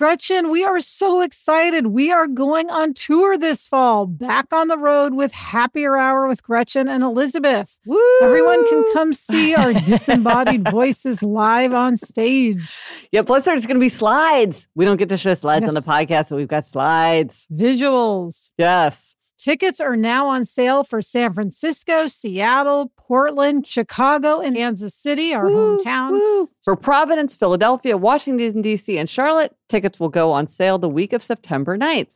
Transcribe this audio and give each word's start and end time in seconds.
Gretchen, 0.00 0.50
we 0.50 0.64
are 0.64 0.80
so 0.80 1.20
excited. 1.20 1.88
We 1.88 2.10
are 2.10 2.26
going 2.26 2.70
on 2.70 2.94
tour 2.94 3.36
this 3.36 3.66
fall, 3.66 4.06
back 4.06 4.50
on 4.50 4.68
the 4.68 4.78
road 4.78 5.12
with 5.12 5.30
Happier 5.30 5.98
Hour 5.98 6.26
with 6.26 6.42
Gretchen 6.42 6.88
and 6.88 7.02
Elizabeth. 7.02 7.78
Woo! 7.84 8.00
Everyone 8.22 8.66
can 8.66 8.82
come 8.94 9.12
see 9.12 9.54
our 9.54 9.74
disembodied 9.74 10.66
voices 10.70 11.22
live 11.22 11.74
on 11.74 11.98
stage. 11.98 12.74
Yeah, 13.12 13.20
plus 13.20 13.44
there's 13.44 13.66
going 13.66 13.76
to 13.76 13.80
be 13.80 13.90
slides. 13.90 14.66
We 14.74 14.86
don't 14.86 14.96
get 14.96 15.10
to 15.10 15.18
show 15.18 15.34
slides 15.34 15.68
on 15.68 15.74
the 15.74 15.82
podcast, 15.82 16.30
but 16.30 16.36
we've 16.36 16.48
got 16.48 16.66
slides. 16.66 17.46
Visuals. 17.52 18.52
Yes. 18.56 19.09
Tickets 19.42 19.80
are 19.80 19.96
now 19.96 20.26
on 20.26 20.44
sale 20.44 20.84
for 20.84 21.00
San 21.00 21.32
Francisco, 21.32 22.06
Seattle, 22.08 22.92
Portland, 22.98 23.66
Chicago, 23.66 24.40
and 24.40 24.54
Kansas 24.54 24.94
City, 24.94 25.32
our 25.32 25.46
Woo, 25.46 25.78
hometown. 25.78 26.10
woo. 26.10 26.50
For 26.62 26.76
Providence, 26.76 27.36
Philadelphia, 27.36 27.96
Washington, 27.96 28.60
D.C., 28.60 28.98
and 28.98 29.08
Charlotte, 29.08 29.56
tickets 29.70 29.98
will 29.98 30.10
go 30.10 30.30
on 30.30 30.46
sale 30.46 30.76
the 30.76 30.90
week 30.90 31.14
of 31.14 31.22
September 31.22 31.78
9th. 31.78 32.08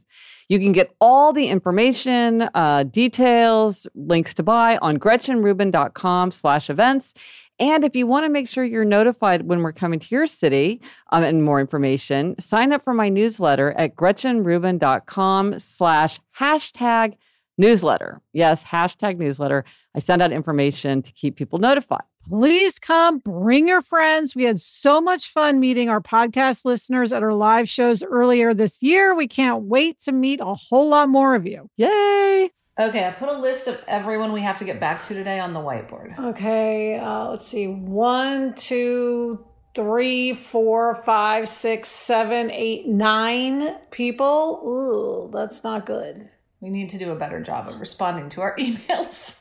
You 0.51 0.59
can 0.59 0.73
get 0.73 0.95
all 1.01 1.33
the 1.33 1.47
information, 1.47 2.43
uh, 2.55 2.83
details, 2.83 3.87
links 3.95 4.35
to 4.35 4.43
buy 4.43 4.77
on 4.83 4.99
gretchenrubin.com 4.99 6.31
slash 6.31 6.69
events. 6.69 7.15
And 7.59 7.85
if 7.85 7.95
you 7.95 8.07
want 8.07 8.25
to 8.25 8.31
make 8.31 8.49
sure 8.49 8.65
you're 8.65 8.85
notified 8.85 9.43
when 9.43 9.63
we're 9.63 9.73
coming 9.73 10.01
to 10.01 10.07
your 10.11 10.27
city 10.27 10.81
um, 11.13 11.23
and 11.23 11.45
more 11.45 11.61
information, 11.61 12.35
sign 12.41 12.73
up 12.73 12.83
for 12.83 12.95
my 12.95 13.09
newsletter 13.09 13.73
at 13.73 13.95
gretchenrubin.com 13.95 15.59
slash 15.61 16.21
hashtag 16.39 17.15
newsletter. 17.57 18.21
Yes, 18.33 18.65
hashtag 18.65 19.19
newsletter. 19.19 19.65
I 19.95 20.01
send 20.01 20.23
out 20.23 20.33
information 20.33 21.03
to 21.03 21.13
keep 21.13 21.37
people 21.37 21.59
notified. 21.59 22.03
Please 22.29 22.79
come, 22.79 23.19
bring 23.19 23.69
your 23.69 23.83
friends. 23.83 24.35
We 24.35 24.45
had 24.45 24.61
so 24.61 25.01
much 25.01 25.31
fun 25.31 25.61
meeting 25.61 25.89
our 25.91 26.01
podcast 26.01 26.65
listeners 26.65 27.13
at 27.13 27.23
our 27.23 27.35
live 27.35 27.69
shows 27.69 28.03
earlier 28.03 28.55
this 28.55 28.83
year. 28.83 29.15
We 29.15 29.29
can't 29.29 29.65
wait 29.65 30.01
to 30.05 30.13
meet 30.13 30.41
a 30.41 30.55
whole 30.55 30.89
lot 30.89 31.09
more 31.09 31.35
of 31.35 31.47
you. 31.47 31.69
Yay! 31.77 32.51
Okay, 32.79 33.05
I 33.05 33.13
put 33.13 33.29
a 33.29 33.39
list 33.39 33.69
of 33.69 33.83
everyone 33.87 34.33
we 34.33 34.41
have 34.41 34.59
to 34.59 34.65
get 34.65 34.81
back 34.81 35.05
to 35.05 35.15
today 35.15 35.39
on 35.39 35.53
the 35.53 35.61
whiteboard. 35.61 36.19
Okay, 36.19 36.99
uh, 36.99 37.31
let's 37.31 37.47
see. 37.47 37.69
One, 37.69 38.55
two, 38.55 39.45
three, 39.75 40.35
four, 40.35 41.01
five, 41.05 41.49
six, 41.49 41.89
seven, 41.89 42.51
eight, 42.51 42.89
nine 42.89 43.77
people. 43.93 44.61
Ooh, 44.67 45.31
that's 45.33 45.63
not 45.63 45.87
good. 45.87 46.29
We 46.61 46.71
need 46.71 46.91
to 46.91 46.99
do 46.99 47.13
a 47.13 47.17
better 47.17 47.41
job 47.41 47.69
of 47.69 47.79
responding 47.79 48.31
to 48.31 48.41
our 48.41 48.57
emails. 48.59 49.37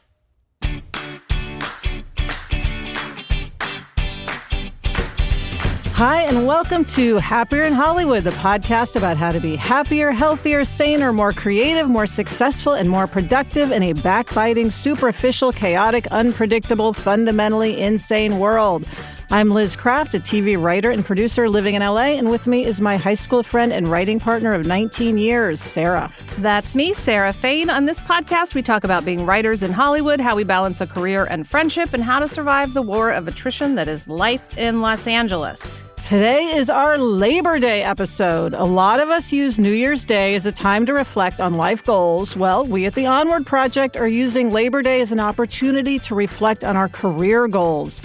Hi, 5.96 6.24
and 6.24 6.48
welcome 6.48 6.86
to 6.86 7.18
Happier 7.18 7.66
in 7.66 7.74
Hollywood, 7.74 8.24
the 8.24 8.32
podcast 8.32 8.96
about 8.96 9.16
how 9.16 9.32
to 9.32 9.40
be 9.40 9.56
happier, 9.56 10.10
healthier, 10.10 10.66
saner, 10.66 11.14
more 11.14 11.34
creative, 11.34 11.88
more 11.88 12.08
successful, 12.08 12.74
and 12.74 12.90
more 12.90 13.06
productive 13.06 13.72
in 13.72 13.84
a 13.84 13.94
backbiting, 13.94 14.72
superficial, 14.72 15.52
chaotic, 15.52 16.08
unpredictable, 16.08 16.94
fundamentally 16.94 17.80
insane 17.80 18.40
world. 18.40 18.86
I'm 19.34 19.50
Liz 19.50 19.76
Kraft, 19.76 20.14
a 20.14 20.20
TV 20.20 20.62
writer 20.62 20.92
and 20.92 21.04
producer 21.04 21.50
living 21.50 21.74
in 21.74 21.82
LA, 21.82 22.20
and 22.20 22.30
with 22.30 22.46
me 22.46 22.66
is 22.66 22.80
my 22.80 22.98
high 22.98 23.16
school 23.16 23.42
friend 23.42 23.74
and 23.74 23.90
writing 23.90 24.20
partner 24.20 24.54
of 24.54 24.68
19 24.68 25.18
years, 25.18 25.60
Sarah. 25.60 26.14
That's 26.38 26.76
me, 26.76 26.94
Sarah 26.94 27.34
Fain. 27.34 27.72
On 27.72 27.86
this 27.86 28.00
podcast, 28.00 28.54
we 28.54 28.62
talk 28.62 28.84
about 28.84 29.06
being 29.06 29.26
writers 29.26 29.64
in 29.64 29.72
Hollywood, 29.72 30.22
how 30.22 30.36
we 30.36 30.44
balance 30.44 30.82
a 30.82 30.86
career 30.86 31.26
and 31.26 31.48
friendship, 31.48 31.96
and 31.96 32.04
how 32.04 32.20
to 32.20 32.28
survive 32.28 32.76
the 32.76 32.84
war 32.84 33.10
of 33.10 33.28
attrition 33.28 33.74
that 33.74 33.88
is 33.88 34.08
life 34.08 34.56
in 34.56 34.82
Los 34.82 35.08
Angeles. 35.08 35.82
Today 36.04 36.56
is 36.56 36.70
our 36.70 37.00
Labor 37.00 37.58
Day 37.58 37.82
episode. 37.82 38.54
A 38.54 38.66
lot 38.66 39.00
of 39.00 39.10
us 39.10 39.32
use 39.32 39.58
New 39.58 39.72
Year's 39.72 40.06
Day 40.06 40.36
as 40.36 40.46
a 40.46 40.52
time 40.52 40.86
to 40.86 40.94
reflect 40.94 41.42
on 41.42 41.56
life 41.56 41.84
goals. 41.86 42.36
Well, 42.36 42.66
we 42.66 42.86
at 42.86 42.94
the 42.94 43.08
Onward 43.08 43.48
Project 43.48 43.98
are 43.98 44.08
using 44.08 44.52
Labor 44.52 44.84
Day 44.84 45.02
as 45.02 45.12
an 45.12 45.20
opportunity 45.20 45.98
to 46.00 46.14
reflect 46.14 46.64
on 46.64 46.76
our 46.76 46.90
career 46.90 47.48
goals. 47.48 48.02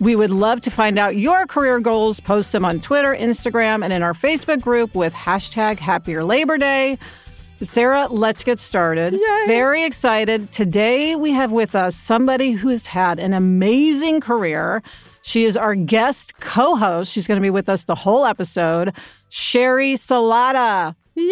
We 0.00 0.16
would 0.16 0.30
love 0.30 0.60
to 0.62 0.70
find 0.70 0.98
out 0.98 1.16
your 1.16 1.46
career 1.46 1.80
goals. 1.80 2.20
Post 2.20 2.52
them 2.52 2.64
on 2.64 2.80
Twitter, 2.80 3.14
Instagram, 3.14 3.84
and 3.84 3.92
in 3.92 4.02
our 4.02 4.12
Facebook 4.12 4.60
group 4.60 4.94
with 4.94 5.14
hashtag 5.14 5.78
Happier 5.78 6.24
Labor 6.24 6.58
Day. 6.58 6.98
Sarah, 7.62 8.08
let's 8.08 8.44
get 8.44 8.58
started. 8.58 9.18
Very 9.46 9.84
excited. 9.84 10.50
Today 10.50 11.16
we 11.16 11.32
have 11.32 11.52
with 11.52 11.74
us 11.74 11.94
somebody 11.94 12.52
who 12.52 12.68
has 12.68 12.86
had 12.88 13.18
an 13.18 13.32
amazing 13.32 14.20
career. 14.20 14.82
She 15.22 15.44
is 15.44 15.56
our 15.56 15.74
guest 15.74 16.38
co 16.40 16.76
host. 16.76 17.12
She's 17.12 17.26
going 17.26 17.36
to 17.36 17.42
be 17.42 17.50
with 17.50 17.68
us 17.68 17.84
the 17.84 17.94
whole 17.94 18.26
episode. 18.26 18.92
Sheri 19.30 19.94
Salata. 19.94 20.94
Yay! 21.14 21.24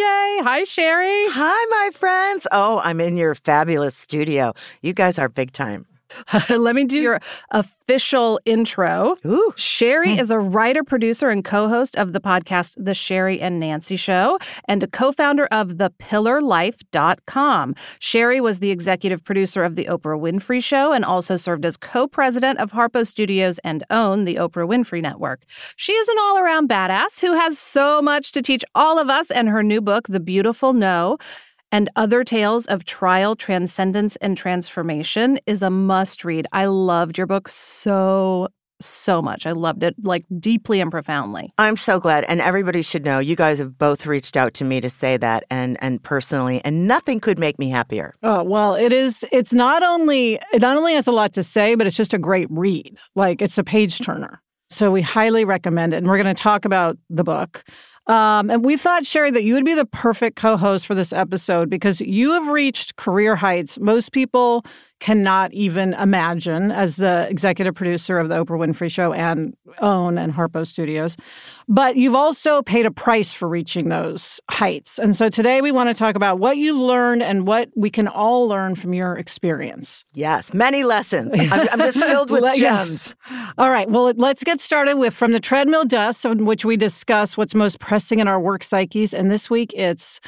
Hi, 0.43 0.63
Sheri. 0.63 1.27
Hi, 1.33 1.67
my 1.71 1.91
friends. 1.93 2.47
Oh, 2.53 2.81
I'm 2.85 3.01
in 3.01 3.17
your 3.17 3.35
fabulous 3.35 3.97
studio. 3.97 4.55
You 4.81 4.95
guys 4.95 5.19
are 5.19 5.29
big 5.29 5.53
time. 5.53 5.87
Let 6.51 6.75
me 6.75 6.85
do 6.85 6.99
your 6.99 7.21
official 7.51 8.41
intro. 8.45 9.17
Ooh. 9.27 9.53
Sheri 9.57 10.15
hmm. 10.15 10.21
is 10.21 10.31
a 10.31 10.39
writer, 10.39 10.85
producer, 10.85 11.31
and 11.31 11.45
co 11.45 11.69
host 11.69 11.97
of 11.97 12.13
the 12.13 12.21
podcast 12.21 12.75
The 12.77 12.93
Sheri 12.93 13.41
and 13.41 13.61
Nancy 13.61 13.97
Show 13.97 14.39
and 14.67 14.83
a 14.83 14.87
co 14.87 15.13
founder 15.13 15.47
of 15.47 15.75
thepillarlife.com. 15.75 17.75
Sheri 18.01 18.41
was 18.41 18.59
the 18.59 18.71
executive 18.71 19.25
producer 19.25 19.65
of 19.65 19.77
The 19.77 19.87
Oprah 19.87 20.21
Winfrey 20.21 20.63
Show 20.63 20.93
and 20.93 21.05
also 21.05 21.37
served 21.37 21.65
as 21.65 21.77
co 21.77 22.07
president 22.07 22.59
of 22.59 22.73
Harpo 22.73 23.07
Studios 23.07 23.59
and 23.61 23.85
owned 23.91 24.27
the 24.27 24.37
Oprah 24.37 24.69
Winfrey 24.69 25.03
Network. 25.03 25.43
She 25.77 25.93
is 25.93 26.09
an 26.09 26.17
all 26.21 26.39
around 26.39 26.69
badass 26.69 27.21
who 27.21 27.35
has 27.35 27.59
so 27.59 28.03
much 28.03 28.33
to 28.33 28.43
teach 28.43 28.65
all 28.75 28.99
of 28.99 29.11
us, 29.11 29.31
and 29.31 29.49
her 29.49 29.63
new 29.63 29.81
book, 29.81 30.09
The 30.09 30.21
Beautiful 30.21 30.73
No, 30.73 31.19
and 31.73 31.91
Other 31.97 32.23
Tales 32.23 32.67
of 32.67 32.85
Trial, 32.85 33.35
Transcendence, 33.35 34.17
and 34.17 34.37
Transformation 34.37 35.41
is 35.47 35.63
a 35.63 35.71
must 35.71 36.25
read. 36.25 36.47
I 36.53 36.67
loved 36.67 37.17
your 37.17 37.27
book 37.27 37.49
so, 37.49 38.49
so 38.81 39.23
much. 39.23 39.47
I 39.47 39.53
loved 39.53 39.83
it 39.83 39.95
like 40.03 40.27
deeply 40.39 40.81
and 40.81 40.91
profoundly. 40.91 41.53
I'm 41.57 41.77
so 41.77 41.99
glad. 41.99 42.25
And 42.25 42.41
everybody 42.43 42.83
should 42.83 43.05
know 43.05 43.19
you 43.19 43.35
guys 43.35 43.59
have 43.59 43.79
both 43.79 44.05
reached 44.07 44.37
out 44.37 44.55
to 44.55 44.65
me 44.65 44.81
to 44.83 44.91
say 44.91 45.17
that 45.17 45.45
and 45.51 45.79
and 45.81 46.03
personally, 46.03 46.61
and 46.65 46.87
nothing 46.87 47.19
could 47.19 47.39
make 47.39 47.59
me 47.59 47.71
happier. 47.71 48.15
Oh, 48.23 48.45
well, 48.45 48.75
it 48.75 48.93
is, 48.93 49.25
it's 49.33 49.55
not 49.55 49.83
only, 49.83 50.39
it 50.53 50.61
not 50.61 50.77
only 50.77 50.95
has 50.95 51.07
a 51.07 51.13
lot 51.13 51.33
to 51.33 51.43
say, 51.43 51.75
but 51.75 51.87
it's 51.87 51.97
just 51.97 52.13
a 52.13 52.19
great 52.19 52.49
read. 52.51 52.99
Like 53.17 53.41
it's 53.41 53.57
a 53.57 53.65
page 53.65 53.99
turner. 53.99 54.43
So 54.69 54.91
we 54.91 55.03
highly 55.03 55.45
recommend 55.45 55.93
it. 55.93 55.99
And 55.99 56.07
we're 56.07 56.23
going 56.23 56.35
to 56.35 56.43
talk 56.43 56.65
about 56.65 56.97
the 57.11 57.25
book. 57.25 57.63
Um, 58.07 58.51
and 58.51 58.65
we 58.65 58.77
thought, 58.77 59.05
Sheri, 59.05 59.33
that 59.33 59.45
you 59.45 59.55
would 59.55 59.65
be 59.65 59.75
the 59.75 59.85
perfect 59.85 60.37
co 60.37 60.57
host 60.57 60.87
for 60.87 60.95
this 60.95 61.13
episode 61.13 61.71
because 61.71 62.01
you 62.01 62.33
have 62.33 62.49
reached 62.49 62.97
career 62.97 63.37
heights. 63.37 63.79
Most 63.79 64.13
people 64.13 64.65
cannot 65.03 65.53
even 65.53 65.95
imagine 65.95 66.71
as 66.71 66.95
the 66.95 67.27
executive 67.29 67.75
producer 67.75 68.21
of 68.21 68.29
the 68.29 68.37
Oprah 68.37 68.57
Winfrey 68.57 68.89
Show 68.89 69.13
and 69.13 69.53
OWN 69.81 70.17
and 70.17 70.33
Harpo 70.33 70.65
Studios. 70.65 71.17
But 71.67 71.97
you've 71.97 72.15
also 72.15 72.63
paid 72.63 72.87
a 72.87 72.91
price 72.93 73.33
for 73.33 73.49
reaching 73.49 73.89
those 73.89 74.41
heights. 74.49 75.01
And 75.01 75.17
so 75.17 75.29
today 75.29 75.61
we 75.61 75.73
want 75.73 75.89
to 75.89 75.95
talk 75.95 76.15
about 76.15 76.39
what 76.39 76.57
you 76.57 76.81
learned 76.81 77.21
and 77.21 77.49
what 77.49 77.69
we 77.75 77.91
can 77.91 78.07
all 78.07 78.47
learn 78.47 78.77
from 78.77 78.95
your 78.95 79.19
experience. 79.19 80.05
Yes, 80.15 80.55
many 80.55 80.85
lessons. 80.85 81.35
I'm, 81.37 81.51
I'm 81.53 81.79
just 81.81 81.99
filled 81.99 82.31
with 82.31 82.45
gems. 82.55 82.61
yes. 83.29 83.53
All 83.59 83.71
right. 83.71 83.91
Well, 83.91 84.13
let's 84.17 84.45
get 84.45 84.61
started 84.61 84.99
with 84.99 85.15
From 85.15 85.33
the 85.33 85.41
Treadmill 85.41 85.85
Dust, 85.85 86.25
in 86.25 86.45
which 86.45 86.65
we 86.65 86.77
discuss 86.77 87.37
what's 87.37 87.57
most 87.57 87.81
pressing 87.81 88.21
in 88.21 88.29
our 88.29 88.39
work 88.39 88.63
psyches. 88.63 89.13
And 89.13 89.33
this 89.33 89.51
week 89.51 89.75
it's 89.75 90.21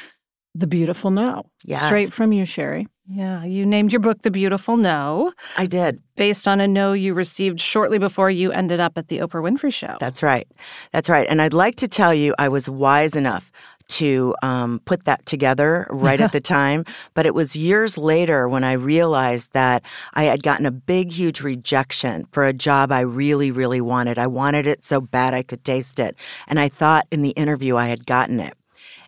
The 0.55 0.67
Beautiful 0.67 1.11
No. 1.11 1.43
Yes. 1.65 1.85
Straight 1.85 2.13
from 2.13 2.31
you, 2.31 2.43
Sheri. 2.45 2.87
Yeah, 3.07 3.43
you 3.43 3.65
named 3.65 3.91
your 3.91 3.99
book 3.99 4.21
The 4.23 4.31
Beautiful 4.31 4.77
No 4.77 5.33
I 5.57 5.67
did. 5.67 6.01
based 6.15 6.47
on 6.47 6.59
a 6.59 6.67
no 6.67 6.93
you 6.93 7.13
received 7.13 7.61
shortly 7.61 7.99
before 7.99 8.31
you 8.31 8.51
ended 8.51 8.79
up 8.79 8.97
at 8.97 9.09
the 9.09 9.19
Oprah 9.19 9.43
Winfrey 9.43 9.71
Show. 9.71 9.97
That's 9.99 10.23
right. 10.23 10.47
That's 10.91 11.09
right. 11.09 11.27
And 11.29 11.41
I'd 11.41 11.53
like 11.53 11.75
to 11.77 11.87
tell 11.87 12.13
you, 12.13 12.33
I 12.39 12.47
was 12.47 12.67
wise 12.67 13.15
enough 13.15 13.51
to 13.87 14.33
um, 14.41 14.81
put 14.85 15.05
that 15.05 15.25
together 15.25 15.85
right 15.91 16.19
at 16.19 16.31
the 16.31 16.41
time. 16.57 16.85
But 17.13 17.25
it 17.25 17.35
was 17.35 17.55
years 17.55 17.97
later 17.97 18.47
when 18.49 18.63
I 18.63 18.73
realized 18.73 19.51
that 19.53 19.83
I 20.13 20.23
had 20.23 20.41
gotten 20.41 20.65
a 20.65 20.71
big, 20.71 21.11
huge 21.11 21.41
rejection 21.41 22.25
for 22.31 22.45
a 22.45 22.53
job 22.53 22.91
I 22.91 23.01
really, 23.01 23.51
really 23.51 23.81
wanted. 23.81 24.17
I 24.17 24.27
wanted 24.27 24.65
it 24.65 24.83
so 24.83 25.01
bad 25.01 25.33
I 25.33 25.43
could 25.43 25.63
taste 25.63 25.99
it. 25.99 26.15
And 26.47 26.59
I 26.59 26.69
thought 26.69 27.05
in 27.11 27.21
the 27.21 27.31
interview 27.31 27.75
I 27.77 27.87
had 27.87 28.05
gotten 28.07 28.39
it. 28.39 28.55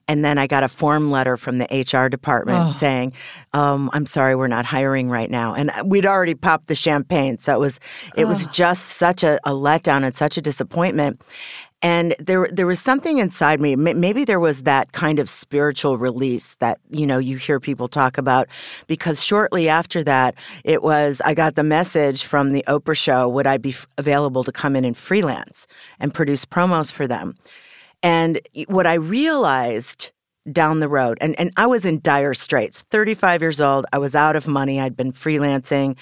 And 0.07 0.24
then 0.24 0.38
I 0.38 0.48
got 0.48 0.63
a 0.63 0.68
form 0.69 1.12
letter 1.12 1.36
from 1.38 1.57
the 1.57 1.68
HR 1.69 2.07
department 2.09 2.68
Oh. 2.68 2.71
saying, 2.71 3.13
um, 3.54 3.89
"I'm 3.94 4.06
sorry, 4.06 4.36
we're 4.36 4.48
not 4.48 4.65
hiring 4.65 5.09
right 5.09 5.30
now." 5.30 5.54
And 5.54 5.71
we'd 5.86 6.06
already 6.06 6.33
popped 6.36 6.68
the 6.68 6.75
champagne, 6.75 7.38
so 7.39 7.54
it 7.54 7.59
was 7.59 7.80
it 8.15 8.25
was 8.25 8.48
just 8.48 8.83
such 8.98 9.24
a, 9.24 9.38
a 9.44 9.51
letdown 9.51 10.04
and 10.06 10.15
such 10.15 10.38
a 10.38 10.42
disappointment. 10.42 11.21
And 11.83 12.15
there 12.19 12.48
there 12.51 12.65
was 12.65 12.80
something 12.80 13.19
inside 13.19 13.62
me. 13.62 13.75
Maybe 13.75 14.25
there 14.25 14.39
was 14.39 14.63
that 14.63 14.94
kind 14.94 15.19
of 15.19 15.30
spiritual 15.30 15.98
release 16.00 16.56
that 16.60 16.80
you 16.89 17.06
know 17.06 17.19
you 17.19 17.38
hear 17.38 17.60
people 17.60 17.88
talk 17.88 18.18
about. 18.18 18.48
Because 18.88 19.21
shortly 19.24 19.69
after 19.69 20.03
that, 20.06 20.33
it 20.63 20.81
was 20.81 21.21
I 21.24 21.33
got 21.36 21.53
the 21.56 21.63
message 21.63 22.24
from 22.24 22.53
the 22.53 22.63
Oprah 22.68 22.98
show: 22.98 23.27
Would 23.27 23.45
I 23.45 23.57
be 23.57 23.71
f- 23.71 23.88
available 23.98 24.44
to 24.45 24.51
come 24.51 24.75
in 24.75 24.86
and 24.86 24.98
freelance 24.98 25.68
and 26.00 26.13
produce 26.13 26.45
promos 26.45 26.92
for 26.92 27.06
them? 27.07 27.36
And 28.04 28.40
what 28.68 28.88
I 28.88 28.96
realized 28.96 30.12
down 30.52 30.80
the 30.80 30.88
road, 30.88 31.18
and, 31.20 31.38
and 31.40 31.52
I 31.58 31.66
was 31.66 31.84
in 31.84 32.00
dire 32.00 32.34
straits, 32.34 32.82
35 32.90 33.42
years 33.42 33.60
old, 33.60 33.86
I 33.92 33.98
was 33.98 34.16
out 34.16 34.36
of 34.36 34.48
money, 34.48 34.80
I'd 34.80 34.96
been 34.96 35.12
freelancing, 35.12 35.98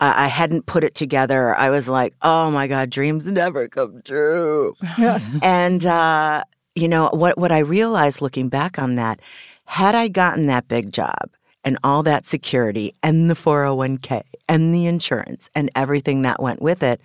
uh, 0.00 0.12
I 0.16 0.26
hadn't 0.26 0.66
put 0.66 0.84
it 0.84 0.94
together. 0.94 1.56
I 1.56 1.70
was 1.70 1.88
like, 1.88 2.14
oh 2.20 2.50
my 2.50 2.66
God, 2.66 2.90
dreams 2.90 3.26
never 3.26 3.68
come 3.68 4.02
true. 4.04 4.76
and, 5.42 5.86
uh, 5.86 6.44
you 6.74 6.88
know, 6.88 7.08
what, 7.12 7.38
what 7.38 7.52
I 7.52 7.60
realized 7.60 8.20
looking 8.20 8.48
back 8.50 8.78
on 8.78 8.96
that, 8.96 9.20
had 9.64 9.94
I 9.94 10.08
gotten 10.08 10.46
that 10.46 10.68
big 10.68 10.92
job, 10.92 11.30
and 11.66 11.76
all 11.82 12.04
that 12.04 12.24
security 12.24 12.94
and 13.02 13.28
the 13.28 13.34
401k 13.34 14.22
and 14.48 14.72
the 14.72 14.86
insurance 14.86 15.50
and 15.52 15.68
everything 15.74 16.22
that 16.22 16.40
went 16.40 16.62
with 16.62 16.80
it, 16.80 17.00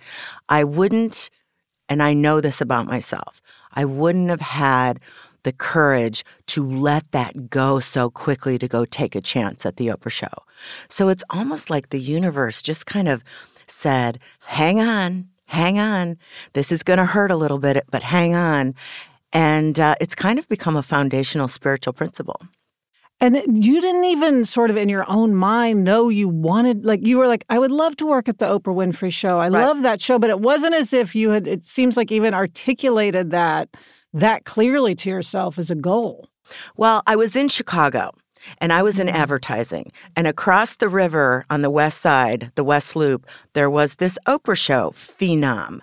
I 0.48 0.62
wouldn't, 0.62 1.30
and 1.88 2.00
I 2.00 2.14
know 2.14 2.40
this 2.40 2.60
about 2.60 2.86
myself, 2.86 3.42
I 3.72 3.84
wouldn't 3.84 4.30
have 4.30 4.40
had 4.40 5.00
the 5.42 5.52
courage 5.52 6.24
to 6.46 6.64
let 6.64 7.10
that 7.12 7.50
go 7.50 7.80
so 7.80 8.10
quickly 8.10 8.58
to 8.58 8.68
go 8.68 8.84
take 8.84 9.14
a 9.14 9.20
chance 9.20 9.66
at 9.66 9.76
the 9.76 9.88
Oprah 9.88 10.10
show. 10.10 10.32
So 10.88 11.08
it's 11.08 11.24
almost 11.30 11.70
like 11.70 11.90
the 11.90 12.00
universe 12.00 12.62
just 12.62 12.86
kind 12.86 13.08
of 13.08 13.24
said, 13.66 14.18
hang 14.40 14.80
on, 14.80 15.28
hang 15.46 15.78
on. 15.78 16.16
This 16.52 16.70
is 16.70 16.82
going 16.82 16.98
to 16.98 17.04
hurt 17.04 17.30
a 17.30 17.36
little 17.36 17.58
bit, 17.58 17.84
but 17.90 18.02
hang 18.02 18.34
on. 18.34 18.74
And 19.32 19.80
uh, 19.80 19.94
it's 20.00 20.14
kind 20.14 20.38
of 20.38 20.48
become 20.48 20.76
a 20.76 20.82
foundational 20.82 21.48
spiritual 21.48 21.92
principle. 21.92 22.40
And 23.22 23.64
you 23.64 23.80
didn't 23.80 24.04
even 24.04 24.44
sort 24.44 24.68
of 24.68 24.76
in 24.76 24.88
your 24.88 25.08
own 25.08 25.36
mind 25.36 25.84
know 25.84 26.08
you 26.08 26.28
wanted, 26.28 26.84
like, 26.84 27.06
you 27.06 27.18
were 27.18 27.28
like, 27.28 27.44
I 27.48 27.58
would 27.60 27.70
love 27.70 27.94
to 27.98 28.06
work 28.06 28.28
at 28.28 28.38
the 28.38 28.46
Oprah 28.46 28.74
Winfrey 28.74 29.12
show. 29.12 29.38
I 29.38 29.48
Right. 29.48 29.64
love 29.64 29.82
that 29.82 30.00
show. 30.00 30.18
But 30.18 30.30
it 30.30 30.40
wasn't 30.40 30.74
as 30.74 30.92
if 30.92 31.14
you 31.14 31.30
had, 31.30 31.46
it 31.46 31.64
seems 31.64 31.96
like 31.96 32.10
even 32.10 32.34
articulated 32.34 33.30
that 33.30 33.68
that 34.12 34.44
clearly 34.44 34.96
to 34.96 35.08
yourself 35.08 35.56
as 35.56 35.70
a 35.70 35.76
goal. 35.76 36.28
Well, 36.76 37.02
I 37.06 37.14
was 37.16 37.36
in 37.36 37.48
Chicago 37.48 38.10
and 38.58 38.72
I 38.72 38.82
was 38.82 38.98
in 38.98 39.06
mm-hmm. 39.06 39.16
advertising. 39.16 39.92
And 40.16 40.26
across 40.26 40.76
the 40.76 40.88
river 40.88 41.44
on 41.48 41.62
the 41.62 41.70
west 41.70 42.00
side, 42.00 42.50
the 42.56 42.64
West 42.64 42.96
Loop, 42.96 43.26
there 43.52 43.70
was 43.70 43.94
this 43.94 44.18
Oprah 44.26 44.56
show, 44.56 44.90
Phenom. 44.90 45.80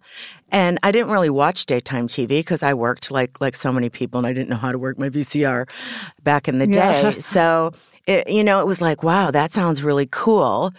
And 0.51 0.79
I 0.83 0.91
didn't 0.91 1.11
really 1.11 1.29
watch 1.29 1.65
daytime 1.65 2.07
TV 2.07 2.27
because 2.27 2.63
I 2.63 2.73
worked 2.73 3.11
like 3.11 3.39
like 3.41 3.55
so 3.55 3.71
many 3.71 3.89
people 3.89 4.17
and 4.17 4.27
I 4.27 4.33
didn't 4.33 4.49
know 4.49 4.57
how 4.57 4.71
to 4.71 4.77
work 4.79 4.97
my 4.97 5.09
VCR 5.09 5.67
back 6.23 6.47
in 6.47 6.59
the 6.59 6.67
Yeah. 6.67 7.11
day. 7.13 7.19
So 7.39 7.71
it, 8.07 8.27
you 8.29 8.43
know, 8.43 8.59
it 8.59 8.65
was 8.65 8.81
like, 8.81 9.03
wow, 9.03 9.29
that 9.29 9.53
sounds 9.53 9.83
really 9.83 10.07
cool. 10.09 10.73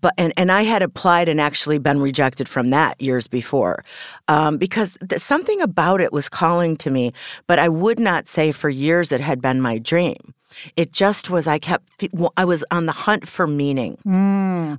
But 0.00 0.12
and, 0.18 0.32
and 0.36 0.52
I 0.52 0.64
had 0.64 0.82
applied 0.82 1.28
and 1.28 1.40
actually 1.40 1.78
been 1.78 1.98
rejected 2.00 2.48
from 2.48 2.70
that 2.70 3.00
years 3.00 3.26
before, 3.26 3.84
um, 4.28 4.58
because 4.58 4.98
th- 5.08 5.20
something 5.20 5.62
about 5.62 6.00
it 6.02 6.12
was 6.12 6.28
calling 6.28 6.76
to 6.78 6.90
me. 6.90 7.12
But 7.46 7.58
I 7.58 7.68
would 7.70 7.98
not 7.98 8.26
say 8.26 8.52
for 8.52 8.68
years 8.68 9.12
it 9.12 9.20
had 9.22 9.40
been 9.40 9.60
my 9.62 9.78
dream. 9.78 10.34
It 10.76 10.92
just 10.92 11.30
was. 11.30 11.46
I 11.46 11.58
kept. 11.58 11.88
I 12.36 12.44
was 12.44 12.64
on 12.70 12.86
the 12.86 12.92
hunt 12.92 13.26
for 13.28 13.46
meaning. 13.46 13.98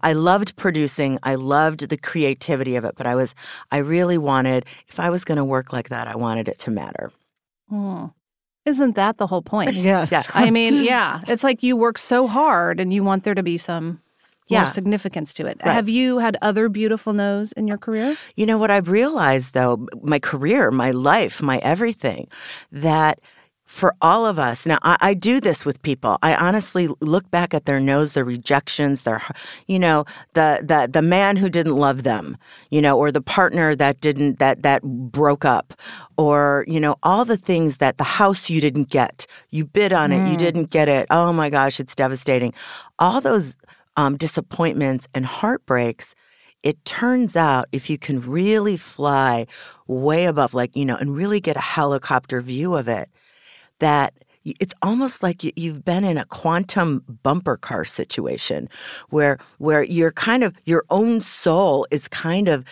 I 0.01 0.13
loved 0.13 0.55
producing. 0.55 1.19
I 1.23 1.35
loved 1.35 1.89
the 1.89 1.97
creativity 1.97 2.75
of 2.75 2.85
it. 2.85 2.95
But 2.95 3.07
I 3.07 3.15
was. 3.15 3.35
I 3.71 3.77
really 3.77 4.17
wanted. 4.17 4.65
If 4.87 4.99
I 4.99 5.09
was 5.09 5.23
going 5.23 5.37
to 5.37 5.45
work 5.45 5.73
like 5.73 5.89
that, 5.89 6.07
I 6.07 6.15
wanted 6.15 6.47
it 6.47 6.59
to 6.59 6.71
matter. 6.71 7.11
Hmm. 7.69 8.05
Isn't 8.65 8.95
that 8.95 9.17
the 9.17 9.27
whole 9.27 9.43
point? 9.43 9.75
Yes. 9.75 10.11
Yeah. 10.11 10.23
I 10.33 10.49
mean, 10.49 10.83
yeah, 10.83 11.21
it's 11.27 11.43
like 11.43 11.61
you 11.61 11.75
work 11.75 11.97
so 11.99 12.27
hard 12.27 12.79
and 12.79 12.91
you 12.91 13.03
want 13.03 13.23
there 13.23 13.35
to 13.35 13.43
be 13.43 13.57
some 13.57 14.01
more 14.49 14.67
significance 14.67 15.33
to 15.35 15.45
it. 15.45 15.59
Right. 15.63 15.73
Have 15.73 15.89
you 15.89 16.19
had 16.19 16.37
other 16.41 16.69
beautiful 16.69 17.13
no's 17.13 17.51
in 17.53 17.67
your 17.67 17.77
career? 17.77 18.15
You 18.35 18.45
know 18.45 18.57
what 18.57 18.71
I've 18.71 18.89
realized 18.89 19.53
though, 19.53 19.87
my 20.01 20.19
career, 20.19 20.71
my 20.71 20.91
life, 20.91 21.41
my 21.41 21.57
everything, 21.59 22.27
that 22.71 23.19
for 23.75 23.93
all 24.01 24.25
of 24.25 24.39
us, 24.39 24.65
now 24.65 24.79
I, 24.83 24.95
I 25.01 25.13
do 25.13 25.41
this 25.41 25.65
with 25.65 25.81
people. 25.81 26.17
I 26.21 26.33
honestly 26.33 26.87
look 27.01 27.29
back 27.29 27.53
at 27.53 27.65
their 27.65 27.81
no's, 27.81 28.13
their 28.13 28.23
rejections, 28.23 29.01
their, 29.01 29.21
you 29.67 29.79
know, 29.79 30.05
the 30.33 30.61
the 30.63 30.87
the 30.89 31.01
man 31.01 31.35
who 31.35 31.49
didn't 31.49 31.75
love 31.75 32.03
them, 32.03 32.37
you 32.69 32.81
know, 32.81 32.97
or 32.97 33.11
the 33.11 33.19
partner 33.19 33.75
that 33.75 33.99
didn't 33.99 34.39
that 34.39 34.63
that 34.63 34.81
broke 34.81 35.43
up, 35.43 35.73
or 36.17 36.63
you 36.69 36.79
know, 36.79 36.95
all 37.03 37.25
the 37.25 37.35
things 37.35 37.75
that 37.77 37.97
the 37.97 38.05
house 38.05 38.49
you 38.49 38.61
didn't 38.61 38.89
get, 38.89 39.27
you 39.49 39.65
bid 39.65 39.91
on 39.91 40.13
it, 40.13 40.31
you 40.31 40.37
didn't 40.37 40.69
get 40.69 40.87
it. 40.87 41.05
Oh 41.09 41.33
my 41.33 41.49
gosh, 41.49 41.77
it's 41.77 41.95
devastating. 41.95 42.53
All 42.97 43.19
those 43.19 43.57
um, 43.97 44.15
disappointments 44.15 45.09
and 45.13 45.25
heartbreaks 45.25 46.15
it 46.63 46.83
turns 46.83 47.35
out 47.35 47.67
if 47.71 47.91
you 47.91 47.97
can 47.97 48.19
really 48.19 48.75
fly 48.75 49.45
way 49.85 50.25
above, 50.25 50.55
like, 50.55 50.75
you 50.75 50.83
know, 50.83 50.95
and 50.95 51.15
really 51.15 51.39
get 51.39 51.55
a 51.55 51.61
helicopter 51.61 52.41
view 52.41 52.73
of 52.73 52.87
it, 52.87 53.07
that 53.79 54.13
it's 54.43 54.73
almost 54.81 55.23
like 55.23 55.43
you, 55.43 55.51
you've 55.55 55.83
been 55.83 56.03
in 56.03 56.17
a 56.17 56.25
quantum 56.25 57.03
bumper 57.23 57.57
car 57.57 57.85
situation 57.85 58.69
where 59.09 59.37
where 59.57 59.83
you're 59.83 60.11
kind 60.11 60.43
of 60.43 60.55
your 60.65 60.85
own 60.89 61.21
soul 61.21 61.87
is 61.91 62.07
kind 62.07 62.47
of 62.47 62.63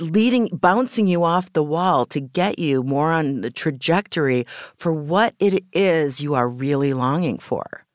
leading 0.00 0.48
bouncing 0.52 1.06
you 1.06 1.24
off 1.24 1.52
the 1.54 1.62
wall 1.62 2.04
to 2.04 2.20
get 2.20 2.58
you 2.58 2.82
more 2.82 3.12
on 3.12 3.40
the 3.40 3.50
trajectory 3.50 4.46
for 4.76 4.92
what 4.92 5.34
it 5.38 5.64
is 5.72 6.20
you 6.20 6.34
are 6.34 6.48
really 6.48 6.92
longing 6.92 7.38
for 7.38 7.86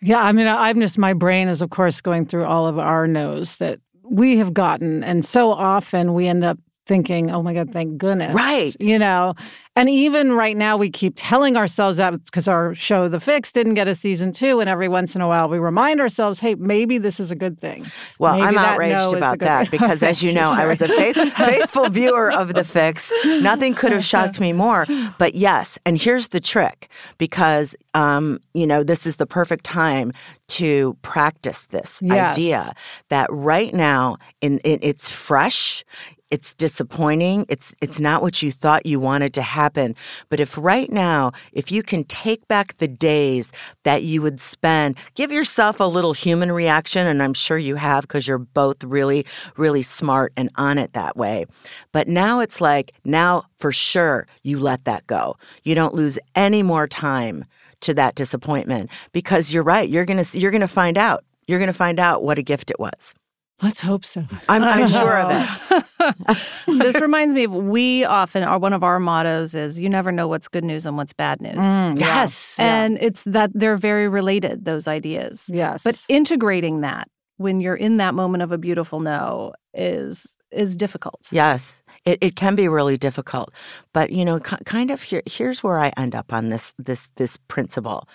Yeah, 0.00 0.22
I 0.22 0.32
mean, 0.32 0.46
I'm 0.46 0.80
just, 0.80 0.98
my 0.98 1.12
brain 1.12 1.48
is, 1.48 1.62
of 1.62 1.70
course, 1.70 2.00
going 2.00 2.26
through 2.26 2.44
all 2.44 2.66
of 2.66 2.78
our 2.78 3.06
no's 3.06 3.56
that 3.58 3.80
we 4.02 4.38
have 4.38 4.54
gotten. 4.54 5.04
And 5.04 5.24
so 5.24 5.52
often 5.52 6.14
we 6.14 6.26
end 6.28 6.44
up 6.44 6.58
thinking, 6.88 7.30
oh 7.30 7.42
my 7.42 7.54
God, 7.54 7.70
thank 7.72 7.98
goodness. 7.98 8.34
Right. 8.34 8.74
You 8.80 8.98
know, 8.98 9.34
and 9.76 9.88
even 9.88 10.32
right 10.32 10.56
now, 10.56 10.76
we 10.76 10.90
keep 10.90 11.12
telling 11.16 11.56
ourselves 11.56 11.98
that 11.98 12.24
because 12.24 12.48
our 12.48 12.74
show, 12.74 13.06
The 13.06 13.20
Fix, 13.20 13.52
didn't 13.52 13.74
get 13.74 13.86
a 13.86 13.94
season 13.94 14.32
two. 14.32 14.58
And 14.58 14.68
every 14.68 14.88
once 14.88 15.14
in 15.14 15.20
a 15.20 15.28
while, 15.28 15.48
we 15.48 15.58
remind 15.58 16.00
ourselves, 16.00 16.40
hey, 16.40 16.56
maybe 16.56 16.98
this 16.98 17.20
is 17.20 17.30
a 17.30 17.36
good 17.36 17.60
thing. 17.60 17.86
Well, 18.18 18.32
Maybe 18.34 18.46
I'm 18.48 18.54
that 18.54 18.62
no 18.62 18.94
outraged 18.96 19.14
about 19.14 19.38
that 19.38 19.68
thing. 19.68 19.78
because, 19.78 20.02
as 20.02 20.20
you 20.20 20.32
know, 20.32 20.50
I 20.50 20.66
was 20.66 20.82
a 20.82 20.88
faith, 20.88 21.16
faithful 21.36 21.90
viewer 21.90 22.32
of 22.32 22.54
The 22.54 22.64
Fix. 22.64 23.12
Nothing 23.24 23.74
could 23.74 23.92
have 23.92 24.02
shocked 24.02 24.40
me 24.40 24.52
more. 24.52 24.84
But 25.18 25.36
yes, 25.36 25.78
and 25.86 25.96
here's 26.00 26.28
the 26.28 26.40
trick 26.40 26.90
because, 27.18 27.76
um, 27.94 28.40
you 28.54 28.66
know, 28.66 28.82
this 28.82 29.06
is 29.06 29.16
the 29.16 29.26
perfect 29.26 29.64
time 29.64 30.12
to 30.48 30.96
practice 31.02 31.66
this 31.70 31.98
Yes. 32.02 32.34
idea 32.34 32.72
that 33.10 33.28
right 33.30 33.72
now, 33.74 34.16
in, 34.40 34.58
in 34.60 34.78
it's 34.82 35.10
fresh. 35.12 35.84
It's 36.30 36.52
disappointing. 36.52 37.46
It's 37.48 37.74
it's 37.80 37.98
not 37.98 38.20
what 38.20 38.42
you 38.42 38.52
thought 38.52 38.84
you 38.84 39.00
wanted 39.00 39.32
to 39.34 39.42
happen. 39.42 39.96
But 40.28 40.40
if 40.40 40.58
right 40.58 40.92
now, 40.92 41.32
if 41.52 41.72
you 41.72 41.82
can 41.82 42.04
take 42.04 42.46
back 42.48 42.76
the 42.76 42.88
days 42.88 43.50
that 43.84 44.02
you 44.02 44.20
would 44.20 44.38
spend, 44.38 44.96
give 45.14 45.32
yourself 45.32 45.80
a 45.80 45.84
little 45.84 46.12
human 46.12 46.52
reaction, 46.52 47.06
and 47.06 47.22
I'm 47.22 47.32
sure 47.32 47.56
you 47.56 47.76
have 47.76 48.02
because 48.02 48.28
you're 48.28 48.38
both 48.38 48.84
really, 48.84 49.24
really 49.56 49.80
smart 49.80 50.34
and 50.36 50.50
on 50.56 50.76
it 50.76 50.92
that 50.92 51.16
way. 51.16 51.46
But 51.92 52.08
now 52.08 52.40
it's 52.40 52.60
like 52.60 52.92
now 53.04 53.44
for 53.56 53.72
sure 53.72 54.26
you 54.42 54.58
let 54.58 54.84
that 54.84 55.06
go. 55.06 55.36
You 55.64 55.74
don't 55.74 55.94
lose 55.94 56.18
any 56.34 56.62
more 56.62 56.86
time 56.86 57.46
to 57.80 57.94
that 57.94 58.16
disappointment 58.16 58.90
because 59.12 59.50
you're 59.52 59.62
right. 59.62 59.88
You're 59.88 60.04
gonna 60.04 60.26
you're 60.32 60.50
gonna 60.50 60.68
find 60.68 60.98
out. 60.98 61.24
You're 61.46 61.58
gonna 61.58 61.72
find 61.72 61.98
out 61.98 62.22
what 62.22 62.38
a 62.38 62.42
gift 62.42 62.70
it 62.70 62.78
was. 62.78 63.14
Let's 63.60 63.80
hope 63.80 64.04
so. 64.04 64.24
I'm, 64.48 64.62
I 64.62 64.70
I'm 64.70 64.86
sure 64.88 65.18
of 65.18 65.30
it. 65.32 66.38
this 66.78 67.00
reminds 67.00 67.34
me 67.34 67.44
of 67.44 67.52
we 67.52 68.04
often 68.04 68.44
are 68.44 68.58
one 68.58 68.72
of 68.72 68.84
our 68.84 69.00
mottos 69.00 69.54
is 69.54 69.80
you 69.80 69.88
never 69.88 70.12
know 70.12 70.28
what's 70.28 70.46
good 70.46 70.62
news 70.62 70.86
and 70.86 70.96
what's 70.96 71.12
bad 71.12 71.40
news. 71.40 71.56
Mm, 71.56 71.98
yeah. 71.98 72.06
Yes. 72.06 72.54
And 72.56 72.98
it's 73.00 73.24
that 73.24 73.50
they're 73.54 73.76
very 73.76 74.08
related, 74.08 74.64
those 74.64 74.86
ideas. 74.86 75.50
Yes. 75.52 75.82
But 75.82 76.04
integrating 76.08 76.82
that 76.82 77.08
when 77.38 77.60
you're 77.60 77.74
in 77.74 77.96
that 77.96 78.14
moment 78.14 78.42
of 78.42 78.52
a 78.52 78.58
beautiful 78.58 79.00
no 79.00 79.54
is 79.74 80.36
is 80.52 80.76
difficult. 80.76 81.28
Yes. 81.32 81.82
It, 82.04 82.18
it 82.20 82.36
can 82.36 82.54
be 82.54 82.68
really 82.68 82.96
difficult, 82.96 83.52
but 83.92 84.10
you 84.10 84.24
know, 84.24 84.38
kind 84.38 84.90
of 84.90 85.02
here, 85.02 85.22
here's 85.26 85.64
where 85.64 85.78
I 85.78 85.92
end 85.96 86.14
up 86.14 86.32
on 86.32 86.48
this 86.48 86.72
this 86.78 87.08
this 87.16 87.36
principle. 87.48 88.08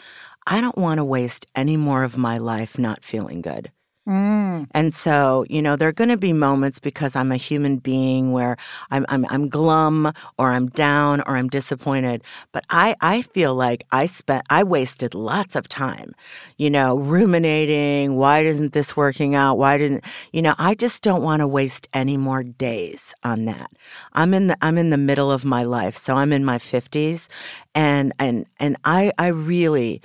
I 0.48 0.62
don't 0.62 0.78
want 0.78 1.00
to 1.00 1.04
waste 1.04 1.46
any 1.54 1.78
more 1.78 2.04
of 2.04 2.18
my 2.18 2.38
life 2.38 2.80
not 2.80 3.04
feeling 3.04 3.42
good. 3.42 3.72
Mm. 4.08 4.68
And 4.72 4.94
so, 4.94 5.46
you 5.50 5.62
know, 5.62 5.78
there 5.78 5.88
are 5.88 5.94
going 5.94 6.10
to 6.10 6.18
be 6.18 6.34
moments 6.34 6.78
because 6.78 7.16
I'm 7.16 7.32
a 7.32 7.38
human 7.38 7.78
being 7.78 8.34
where 8.34 8.58
I'm, 8.92 9.06
I'm, 9.08 9.26
I'm 9.30 9.48
glum 9.48 10.12
or 10.38 10.52
I'm 10.52 10.68
down 10.70 11.22
or 11.22 11.38
I'm 11.38 11.48
disappointed. 11.48 12.22
But 12.52 12.66
I, 12.70 12.98
I 13.00 13.22
feel 13.22 13.56
like 13.56 13.86
I 13.94 14.08
spent, 14.08 14.46
I 14.50 14.64
wasted 14.64 15.14
lots 15.14 15.56
of 15.56 15.70
time, 15.70 16.14
you 16.58 16.70
know, 16.70 16.98
ruminating. 16.98 18.18
Why 18.18 18.42
isn't 18.42 18.74
this 18.74 18.98
working 18.98 19.36
out? 19.36 19.58
Why 19.58 19.78
didn't, 19.78 20.04
you 20.34 20.42
know, 20.42 20.56
I 20.58 20.76
just 20.76 21.02
don't 21.02 21.24
want 21.24 21.40
to 21.40 21.48
waste 21.48 21.88
any 21.94 22.18
more 22.18 22.44
days 22.44 23.14
on 23.24 23.46
that. 23.46 23.72
I'm 24.12 24.34
in 24.34 24.48
the, 24.48 24.58
I'm 24.62 24.78
in 24.78 24.90
the 24.90 24.98
middle 24.98 25.32
of 25.32 25.46
my 25.46 25.64
life. 25.64 25.96
So 25.96 26.16
I'm 26.16 26.34
in 26.34 26.44
my 26.44 26.58
50s 26.58 27.30
and, 27.74 28.12
and, 28.20 28.48
and 28.60 28.76
I, 28.84 29.14
I 29.18 29.28
really 29.28 30.02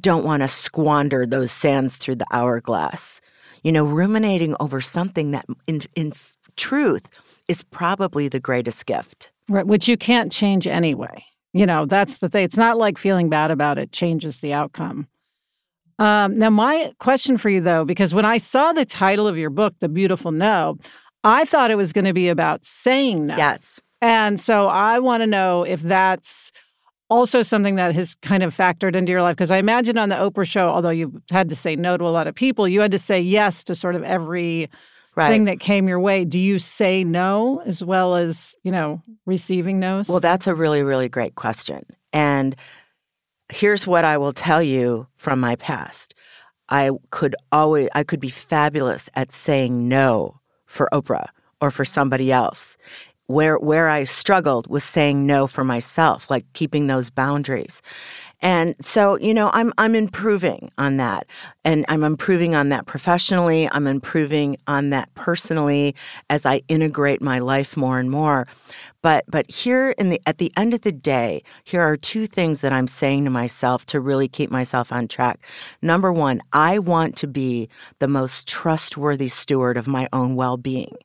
don't 0.00 0.24
want 0.24 0.42
to 0.42 0.48
squander 0.48 1.26
those 1.26 1.52
sands 1.52 1.96
through 1.96 2.16
the 2.16 2.26
hourglass. 2.32 3.20
You 3.62 3.72
know, 3.72 3.84
ruminating 3.84 4.54
over 4.60 4.80
something 4.80 5.30
that 5.30 5.46
in, 5.66 5.82
in 5.94 6.12
truth 6.56 7.08
is 7.48 7.62
probably 7.62 8.28
the 8.28 8.40
greatest 8.40 8.86
gift. 8.86 9.30
Right, 9.48 9.66
which 9.66 9.88
you 9.88 9.96
can't 9.96 10.32
change 10.32 10.66
anyway. 10.66 11.24
You 11.52 11.66
know, 11.66 11.86
that's 11.86 12.18
the 12.18 12.28
thing. 12.28 12.44
It's 12.44 12.56
not 12.56 12.78
like 12.78 12.98
feeling 12.98 13.28
bad 13.28 13.50
about 13.50 13.78
it 13.78 13.92
changes 13.92 14.40
the 14.40 14.52
outcome. 14.52 15.06
Um, 15.98 16.38
now, 16.38 16.50
my 16.50 16.92
question 16.98 17.36
for 17.36 17.48
you, 17.48 17.60
though, 17.60 17.84
because 17.84 18.12
when 18.12 18.24
I 18.24 18.38
saw 18.38 18.72
the 18.72 18.84
title 18.84 19.28
of 19.28 19.38
your 19.38 19.50
book, 19.50 19.74
The 19.78 19.88
Beautiful 19.88 20.32
No, 20.32 20.76
I 21.22 21.44
thought 21.44 21.70
it 21.70 21.76
was 21.76 21.92
going 21.92 22.06
to 22.06 22.12
be 22.12 22.28
about 22.28 22.64
saying 22.64 23.26
no. 23.26 23.36
Yes. 23.36 23.80
And 24.02 24.40
so 24.40 24.66
I 24.66 24.98
want 24.98 25.22
to 25.22 25.26
know 25.26 25.62
if 25.62 25.80
that's 25.80 26.52
also 27.10 27.42
something 27.42 27.76
that 27.76 27.94
has 27.94 28.14
kind 28.16 28.42
of 28.42 28.56
factored 28.56 28.94
into 28.96 29.12
your 29.12 29.22
life? 29.22 29.36
Because 29.36 29.50
I 29.50 29.58
imagine 29.58 29.98
on 29.98 30.08
the 30.08 30.16
Oprah 30.16 30.46
show, 30.46 30.68
although 30.68 30.90
you 30.90 31.20
had 31.30 31.48
to 31.48 31.56
say 31.56 31.76
no 31.76 31.96
to 31.96 32.04
a 32.04 32.10
lot 32.10 32.26
of 32.26 32.34
people, 32.34 32.66
you 32.66 32.80
had 32.80 32.90
to 32.92 32.98
say 32.98 33.20
yes 33.20 33.64
to 33.64 33.74
sort 33.74 33.94
of 33.94 34.02
every 34.02 34.70
right. 35.14 35.28
thing 35.28 35.44
that 35.44 35.60
came 35.60 35.88
your 35.88 36.00
way. 36.00 36.24
Do 36.24 36.38
you 36.38 36.58
say 36.58 37.04
no 37.04 37.62
as 37.66 37.82
well 37.82 38.14
as, 38.14 38.54
you 38.62 38.72
know, 38.72 39.02
receiving 39.26 39.78
no's? 39.80 40.08
Well, 40.08 40.20
that's 40.20 40.46
a 40.46 40.54
really, 40.54 40.82
really 40.82 41.08
great 41.08 41.34
question. 41.34 41.84
And 42.12 42.56
here's 43.50 43.86
what 43.86 44.04
I 44.04 44.18
will 44.18 44.32
tell 44.32 44.62
you 44.62 45.06
from 45.16 45.40
my 45.40 45.56
past. 45.56 46.14
I 46.68 46.90
could 47.10 47.36
always 47.52 47.88
I 47.94 48.04
could 48.04 48.20
be 48.20 48.30
fabulous 48.30 49.10
at 49.14 49.30
saying 49.30 49.86
no 49.88 50.40
for 50.66 50.88
Oprah 50.92 51.26
or 51.60 51.70
for 51.70 51.84
somebody 51.84 52.32
else 52.32 52.76
where 53.26 53.58
where 53.58 53.88
I 53.88 54.04
struggled 54.04 54.66
was 54.66 54.84
saying 54.84 55.26
no 55.26 55.46
for 55.46 55.64
myself, 55.64 56.30
like 56.30 56.44
keeping 56.52 56.86
those 56.86 57.10
boundaries. 57.10 57.80
And 58.40 58.74
so, 58.80 59.16
you 59.18 59.32
know, 59.32 59.50
I'm 59.54 59.72
I'm 59.78 59.94
improving 59.94 60.70
on 60.76 60.98
that. 60.98 61.26
And 61.64 61.84
I'm 61.88 62.04
improving 62.04 62.54
on 62.54 62.68
that 62.70 62.86
professionally. 62.86 63.68
I'm 63.72 63.86
improving 63.86 64.56
on 64.66 64.90
that 64.90 65.12
personally 65.14 65.94
as 66.28 66.44
I 66.44 66.62
integrate 66.68 67.22
my 67.22 67.38
life 67.38 67.76
more 67.76 67.98
and 67.98 68.10
more. 68.10 68.46
But 69.04 69.26
but 69.28 69.50
here 69.50 69.90
in 69.98 70.08
the 70.08 70.18
at 70.24 70.38
the 70.38 70.50
end 70.56 70.72
of 70.72 70.80
the 70.80 70.90
day, 70.90 71.42
here 71.62 71.82
are 71.82 71.94
two 71.94 72.26
things 72.26 72.60
that 72.60 72.72
I'm 72.72 72.88
saying 72.88 73.24
to 73.24 73.30
myself 73.30 73.84
to 73.86 74.00
really 74.00 74.28
keep 74.28 74.50
myself 74.50 74.90
on 74.90 75.08
track. 75.08 75.44
Number 75.82 76.10
1, 76.10 76.40
I 76.54 76.78
want 76.78 77.14
to 77.16 77.26
be 77.26 77.68
the 77.98 78.08
most 78.08 78.48
trustworthy 78.48 79.28
steward 79.28 79.76
of 79.76 79.86
my 79.86 80.08
own 80.14 80.36
well-being. 80.36 80.96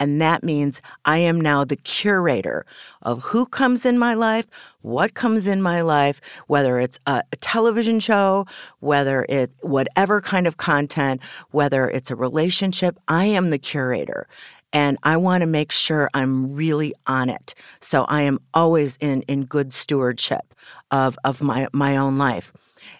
And 0.00 0.20
that 0.20 0.42
means 0.42 0.82
I 1.04 1.18
am 1.18 1.40
now 1.40 1.64
the 1.64 1.76
curator 1.76 2.66
of 3.02 3.22
who 3.22 3.46
comes 3.46 3.86
in 3.86 4.00
my 4.00 4.14
life, 4.14 4.48
what 4.82 5.14
comes 5.14 5.46
in 5.46 5.62
my 5.62 5.80
life, 5.80 6.20
whether 6.48 6.80
it's 6.80 6.98
a, 7.06 7.22
a 7.32 7.36
television 7.36 8.00
show, 8.00 8.46
whether 8.80 9.26
it 9.28 9.52
whatever 9.60 10.03
kind 10.20 10.46
of 10.46 10.56
content, 10.56 11.20
whether 11.50 11.88
it's 11.88 12.10
a 12.10 12.16
relationship, 12.16 12.98
I 13.08 13.26
am 13.26 13.50
the 13.50 13.58
curator 13.58 14.26
and 14.74 14.98
I 15.04 15.16
want 15.16 15.42
to 15.42 15.46
make 15.46 15.70
sure 15.70 16.10
I'm 16.12 16.52
really 16.54 16.94
on 17.06 17.30
it. 17.30 17.54
So 17.80 18.04
I 18.04 18.22
am 18.22 18.40
always 18.52 18.98
in 19.00 19.22
in 19.22 19.44
good 19.44 19.72
stewardship 19.72 20.52
of 20.90 21.16
of 21.24 21.40
my 21.40 21.68
my 21.72 21.96
own 21.96 22.18
life. 22.18 22.52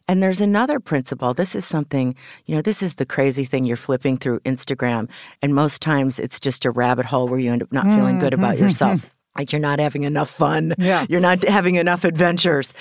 And 0.06 0.23
there's 0.23 0.40
another 0.40 0.80
principle. 0.80 1.34
This 1.34 1.54
is 1.54 1.64
something, 1.64 2.14
you 2.46 2.54
know, 2.54 2.62
this 2.62 2.82
is 2.82 2.94
the 2.94 3.06
crazy 3.06 3.44
thing. 3.44 3.64
You're 3.64 3.76
flipping 3.76 4.18
through 4.18 4.40
Instagram, 4.40 5.11
and 5.42 5.54
most 5.54 5.82
times 5.82 6.18
it's 6.18 6.40
just 6.40 6.64
a 6.64 6.70
rabbit 6.70 7.06
hole 7.06 7.28
where 7.28 7.38
you 7.38 7.52
end 7.52 7.62
up 7.62 7.73
not 7.73 7.87
feeling 7.87 8.18
good 8.18 8.34
about 8.34 8.54
mm-hmm. 8.54 8.64
yourself. 8.64 9.14
like 9.37 9.52
you're 9.52 9.61
not 9.61 9.80
having 9.80 10.04
enough 10.04 10.30
fun. 10.30 10.75
Yeah. 10.78 11.06
You're 11.08 11.20
not 11.20 11.42
having 11.42 11.75
enough 11.75 12.04
adventures. 12.04 12.73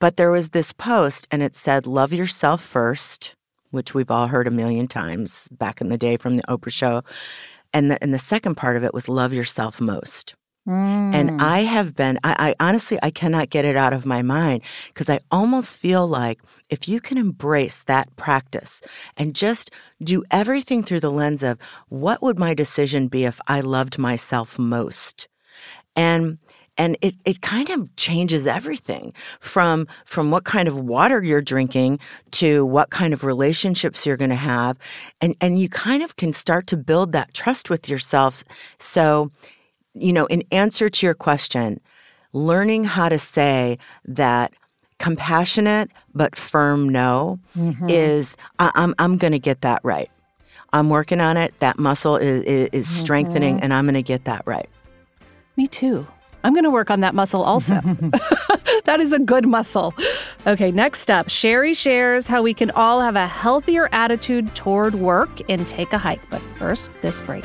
But 0.00 0.16
there 0.16 0.30
was 0.30 0.50
this 0.50 0.72
post, 0.72 1.28
and 1.30 1.42
it 1.42 1.54
said, 1.54 1.86
Love 1.86 2.12
yourself 2.12 2.62
first, 2.62 3.33
which 3.74 3.94
we've 3.94 4.10
all 4.10 4.28
heard 4.28 4.46
a 4.46 4.50
million 4.50 4.88
times 4.88 5.48
back 5.50 5.80
in 5.80 5.88
the 5.88 5.98
day 5.98 6.16
from 6.16 6.36
the 6.36 6.42
Oprah 6.44 6.72
show. 6.72 7.02
And 7.72 7.90
the, 7.90 8.02
and 8.02 8.14
the 8.14 8.18
second 8.18 8.54
part 8.54 8.76
of 8.76 8.84
it 8.84 8.94
was 8.94 9.08
love 9.08 9.32
yourself 9.32 9.80
most. 9.80 10.34
Mm. 10.66 11.14
And 11.14 11.42
I 11.42 11.60
have 11.60 11.94
been, 11.94 12.18
I, 12.24 12.54
I, 12.58 12.66
honestly, 12.66 12.98
I 13.02 13.10
cannot 13.10 13.50
get 13.50 13.66
it 13.66 13.76
out 13.76 13.92
of 13.92 14.06
my 14.06 14.22
mind 14.22 14.62
because 14.88 15.10
I 15.10 15.20
almost 15.30 15.76
feel 15.76 16.06
like 16.06 16.40
if 16.70 16.88
you 16.88 17.00
can 17.00 17.18
embrace 17.18 17.82
that 17.82 18.14
practice 18.16 18.80
and 19.18 19.34
just 19.34 19.70
do 20.02 20.24
everything 20.30 20.82
through 20.82 21.00
the 21.00 21.10
lens 21.10 21.42
of 21.42 21.58
what 21.88 22.22
would 22.22 22.38
my 22.38 22.54
decision 22.54 23.08
be 23.08 23.24
if 23.24 23.40
I 23.46 23.60
loved 23.60 23.98
myself 23.98 24.58
most? 24.58 25.28
And 25.96 26.38
and 26.76 26.96
it, 27.00 27.14
it 27.24 27.40
kind 27.40 27.70
of 27.70 27.94
changes 27.96 28.46
everything 28.46 29.12
from 29.40 29.86
from 30.04 30.30
what 30.30 30.44
kind 30.44 30.68
of 30.68 30.78
water 30.78 31.22
you're 31.22 31.42
drinking 31.42 32.00
to 32.32 32.64
what 32.66 32.90
kind 32.90 33.14
of 33.14 33.24
relationships 33.24 34.04
you're 34.04 34.16
going 34.16 34.30
to 34.30 34.36
have. 34.36 34.76
And 35.20 35.36
and 35.40 35.58
you 35.58 35.68
kind 35.68 36.02
of 36.02 36.16
can 36.16 36.32
start 36.32 36.66
to 36.68 36.76
build 36.76 37.12
that 37.12 37.34
trust 37.34 37.70
with 37.70 37.88
yourself. 37.88 38.44
So 38.78 39.30
you 39.94 40.12
know 40.12 40.26
in 40.26 40.42
answer 40.50 40.90
to 40.90 41.06
your 41.06 41.14
question 41.14 41.80
learning 42.32 42.84
how 42.84 43.08
to 43.08 43.18
say 43.18 43.78
that 44.04 44.52
compassionate 44.98 45.90
but 46.14 46.34
firm 46.36 46.88
no 46.88 47.38
mm-hmm. 47.56 47.88
is 47.88 48.36
I, 48.58 48.66
am 48.66 48.72
I'm, 48.74 48.94
I'm 48.98 49.18
going 49.18 49.32
to 49.32 49.38
get 49.38 49.60
that 49.62 49.80
right. 49.84 50.10
I'm 50.72 50.90
working 50.90 51.20
on 51.20 51.36
it. 51.36 51.54
That 51.60 51.78
muscle 51.78 52.16
is 52.16 52.42
is, 52.42 52.68
is 52.72 52.88
strengthening 52.88 53.56
mm-hmm. 53.56 53.64
and 53.64 53.74
i'm 53.74 53.84
going 53.84 53.94
to 53.94 54.02
get 54.02 54.24
that 54.24 54.42
right. 54.46 54.68
Me 55.56 55.68
too 55.68 56.06
I'm 56.44 56.52
going 56.52 56.64
to 56.64 56.70
work 56.70 56.90
on 56.90 57.00
that 57.00 57.14
muscle 57.14 57.42
also. 57.42 57.74
that 58.84 58.98
is 59.00 59.12
a 59.12 59.18
good 59.18 59.46
muscle. 59.46 59.94
Okay, 60.46 60.70
next 60.70 61.10
up, 61.10 61.26
Sheri 61.26 61.76
shares 61.76 62.26
how 62.26 62.42
we 62.42 62.54
can 62.54 62.70
all 62.72 63.00
have 63.00 63.16
a 63.16 63.26
healthier 63.26 63.88
attitude 63.92 64.54
toward 64.54 64.94
work 64.94 65.30
and 65.48 65.66
take 65.66 65.92
a 65.92 65.98
hike. 65.98 66.20
But 66.30 66.42
first, 66.58 66.92
this 67.00 67.20
break. 67.22 67.44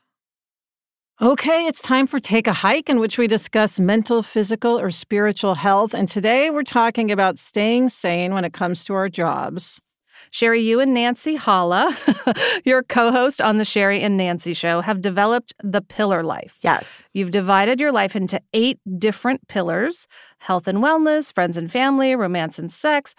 Okay, 1.23 1.67
it's 1.67 1.83
time 1.83 2.07
for 2.07 2.19
Take 2.19 2.47
a 2.47 2.53
Hike, 2.53 2.89
in 2.89 2.97
which 2.97 3.19
we 3.19 3.27
discuss 3.27 3.79
mental, 3.79 4.23
physical, 4.23 4.79
or 4.79 4.89
spiritual 4.89 5.53
health. 5.53 5.93
And 5.93 6.07
today 6.07 6.49
we're 6.49 6.63
talking 6.63 7.11
about 7.11 7.37
staying 7.37 7.89
sane 7.89 8.33
when 8.33 8.43
it 8.43 8.53
comes 8.53 8.83
to 8.85 8.95
our 8.95 9.07
jobs. 9.07 9.79
Sheri, 10.31 10.63
you 10.63 10.79
and 10.79 10.95
Nancy 10.95 11.35
Hala, 11.35 11.95
your 12.65 12.81
co 12.81 13.11
host 13.11 13.39
on 13.39 13.59
The 13.59 13.65
Sheri 13.65 14.01
and 14.01 14.17
Nancy 14.17 14.55
Show, 14.55 14.81
have 14.81 14.99
developed 14.99 15.53
the 15.63 15.83
pillar 15.83 16.23
life. 16.23 16.57
Yes. 16.63 17.03
You've 17.13 17.29
divided 17.29 17.79
your 17.79 17.91
life 17.91 18.15
into 18.15 18.41
eight 18.51 18.79
different 18.97 19.47
pillars 19.47 20.07
health 20.39 20.67
and 20.67 20.79
wellness, 20.79 21.31
friends 21.31 21.55
and 21.55 21.71
family, 21.71 22.15
romance 22.15 22.57
and 22.57 22.73
sex, 22.73 23.13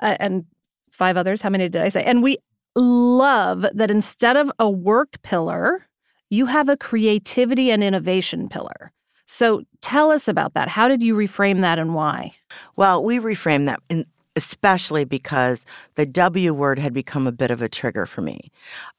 uh, 0.00 0.16
and 0.18 0.46
five 0.90 1.18
others. 1.18 1.42
How 1.42 1.50
many 1.50 1.68
did 1.68 1.82
I 1.82 1.90
say? 1.90 2.02
And 2.02 2.22
we 2.22 2.38
love 2.74 3.66
that 3.74 3.90
instead 3.90 4.38
of 4.38 4.50
a 4.58 4.70
work 4.70 5.20
pillar, 5.22 5.86
you 6.32 6.46
have 6.46 6.70
a 6.70 6.78
creativity 6.78 7.70
and 7.70 7.84
innovation 7.84 8.48
pillar. 8.48 8.90
So 9.26 9.64
tell 9.82 10.10
us 10.10 10.28
about 10.28 10.54
that. 10.54 10.66
How 10.66 10.88
did 10.88 11.02
you 11.02 11.14
reframe 11.14 11.60
that 11.60 11.78
and 11.78 11.94
why? 11.94 12.32
Well, 12.74 13.04
we 13.04 13.18
reframed 13.18 13.66
that 13.66 13.80
in, 13.90 14.06
especially 14.34 15.04
because 15.04 15.66
the 15.96 16.06
W 16.06 16.54
word 16.54 16.78
had 16.78 16.94
become 16.94 17.26
a 17.26 17.32
bit 17.32 17.50
of 17.50 17.60
a 17.60 17.68
trigger 17.68 18.06
for 18.06 18.22
me. 18.22 18.50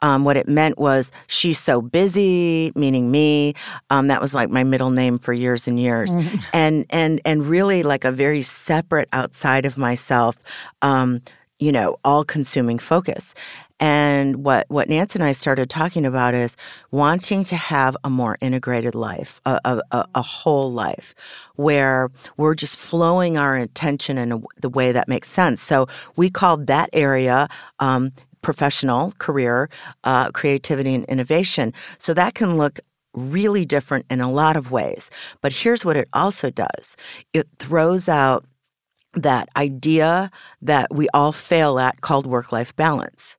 Um, 0.02 0.25
what 0.25 0.38
it 0.38 0.48
meant 0.48 0.78
was 0.78 1.12
she's 1.25 1.58
so 1.58 1.82
busy, 1.82 2.72
meaning 2.75 3.10
me. 3.10 3.56
Um, 3.90 4.10
that 4.10 4.22
was 4.22 4.36
like 4.36 4.52
my 4.52 4.63
middle 4.63 4.92
name 4.92 5.18
for 5.18 5.34
years 5.34 5.68
and 5.68 5.80
years, 5.80 6.12
mm-hmm. 6.12 6.38
and 6.54 6.86
and 6.92 7.20
and 7.25 7.48
really 7.48 7.82
like 7.82 8.06
a 8.06 8.12
very 8.12 8.44
separate 8.44 9.10
outside 9.12 9.66
of 9.66 9.75
myself. 9.75 10.38
Um, 10.84 11.22
you 11.60 11.72
know, 11.72 11.98
all 12.04 12.24
consuming 12.24 12.78
focus. 12.78 13.34
And 13.80 14.46
what, 14.46 14.65
what 14.70 14.88
Nancy 14.88 15.18
and 15.18 15.24
I 15.24 15.34
started 15.34 15.70
talking 15.70 16.06
about 16.06 16.34
is 16.34 16.56
wanting 16.92 17.44
to 17.46 17.56
have 17.56 17.98
a 18.03 18.10
more 18.10 18.38
integrated 18.39 18.96
life, 18.96 19.42
a, 19.46 19.82
a, 19.92 20.06
a 20.15 20.22
whole 20.22 20.72
life, 20.72 21.13
where 21.56 22.10
we're 22.38 22.56
just 22.56 22.77
flowing 22.77 23.38
our 23.38 23.56
attention 23.56 24.18
in 24.18 24.32
a, 24.32 24.42
the 24.62 24.70
way 24.70 24.92
that 24.92 25.08
makes 25.08 25.30
sense. 25.30 25.62
So 25.62 25.88
we 26.15 26.30
called 26.30 26.68
that 26.68 26.89
area 26.94 27.50
um, 27.80 28.13
professional, 28.42 29.13
career, 29.18 29.70
uh, 30.03 30.30
creativity, 30.32 30.94
and 30.94 31.06
innovation. 31.06 31.74
So 31.98 32.13
that 32.13 32.36
can 32.36 32.58
look 32.58 32.80
really 33.13 33.65
different 33.65 34.06
in 34.10 34.22
a 34.22 34.32
lot 34.32 34.56
of 34.56 34.72
ways. 34.72 35.10
But 35.42 35.53
here's 35.53 35.84
what 35.84 35.98
it 35.98 36.08
also 36.13 36.50
does 36.50 36.96
it 37.34 37.48
throws 37.58 38.08
out 38.08 38.46
that 39.15 39.50
idea 39.56 40.32
that 40.62 40.94
we 40.94 41.08
all 41.13 41.32
fail 41.32 41.80
at 41.80 42.01
called 42.01 42.25
work 42.25 42.51
life 42.51 42.75
balance. 42.75 43.38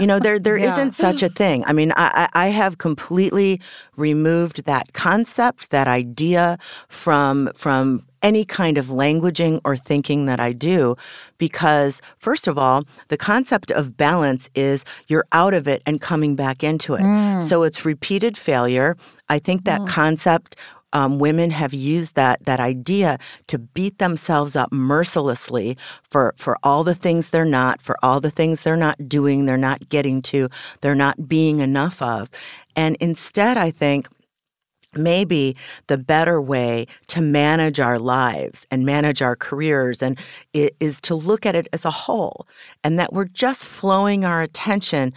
You 0.00 0.06
know, 0.06 0.18
there 0.18 0.38
there 0.38 0.56
yeah. 0.58 0.76
not 0.76 0.94
such 0.94 1.22
a 1.22 1.28
thing. 1.28 1.64
I 1.64 1.72
mean, 1.72 1.92
I, 1.96 2.28
I 2.32 2.48
have 2.48 2.78
completely 2.78 3.60
removed 3.96 4.64
that 4.64 4.92
concept, 4.92 5.70
that 5.70 5.88
idea 5.88 6.58
from 6.88 7.50
from 7.54 8.04
any 8.22 8.44
kind 8.44 8.78
of 8.78 8.86
languaging 8.86 9.60
or 9.64 9.76
thinking 9.76 10.26
that 10.26 10.40
I 10.40 10.52
do 10.52 10.96
because 11.38 12.02
first 12.18 12.48
of 12.48 12.58
all, 12.58 12.84
the 13.08 13.16
concept 13.16 13.70
of 13.70 13.96
balance 13.96 14.50
is 14.54 14.84
you're 15.06 15.26
out 15.32 15.54
of 15.54 15.68
it 15.68 15.82
and 15.86 16.00
coming 16.00 16.34
back 16.34 16.64
into 16.64 16.94
it. 16.94 17.02
Mm. 17.02 17.42
So 17.42 17.62
it's 17.62 17.84
repeated 17.84 18.36
failure. 18.36 18.96
I 19.28 19.38
think 19.38 19.64
that 19.64 19.82
mm. 19.82 19.88
concept 19.88 20.56
um, 20.92 21.18
women 21.18 21.50
have 21.50 21.74
used 21.74 22.14
that 22.14 22.44
that 22.44 22.60
idea 22.60 23.18
to 23.48 23.58
beat 23.58 23.98
themselves 23.98 24.56
up 24.56 24.72
mercilessly 24.72 25.76
for 26.02 26.34
for 26.36 26.58
all 26.62 26.84
the 26.84 26.94
things 26.94 27.30
they're 27.30 27.44
not, 27.44 27.80
for 27.82 27.96
all 28.02 28.20
the 28.20 28.30
things 28.30 28.62
they're 28.62 28.76
not 28.76 29.08
doing, 29.08 29.46
they're 29.46 29.56
not 29.56 29.88
getting 29.88 30.22
to, 30.22 30.48
they're 30.80 30.94
not 30.94 31.28
being 31.28 31.60
enough 31.60 32.00
of, 32.02 32.30
and 32.76 32.96
instead, 33.00 33.56
I 33.56 33.70
think 33.70 34.08
maybe 34.94 35.56
the 35.86 35.98
better 35.98 36.40
way 36.40 36.86
to 37.08 37.20
manage 37.20 37.78
our 37.78 37.98
lives 37.98 38.66
and 38.70 38.84
manage 38.86 39.20
our 39.22 39.36
careers 39.36 40.02
and 40.02 40.18
is 40.52 41.00
to 41.00 41.14
look 41.14 41.44
at 41.44 41.54
it 41.54 41.68
as 41.72 41.84
a 41.84 41.90
whole 41.90 42.46
and 42.82 42.98
that 42.98 43.12
we're 43.12 43.26
just 43.26 43.66
flowing 43.66 44.24
our 44.24 44.40
attention 44.42 45.12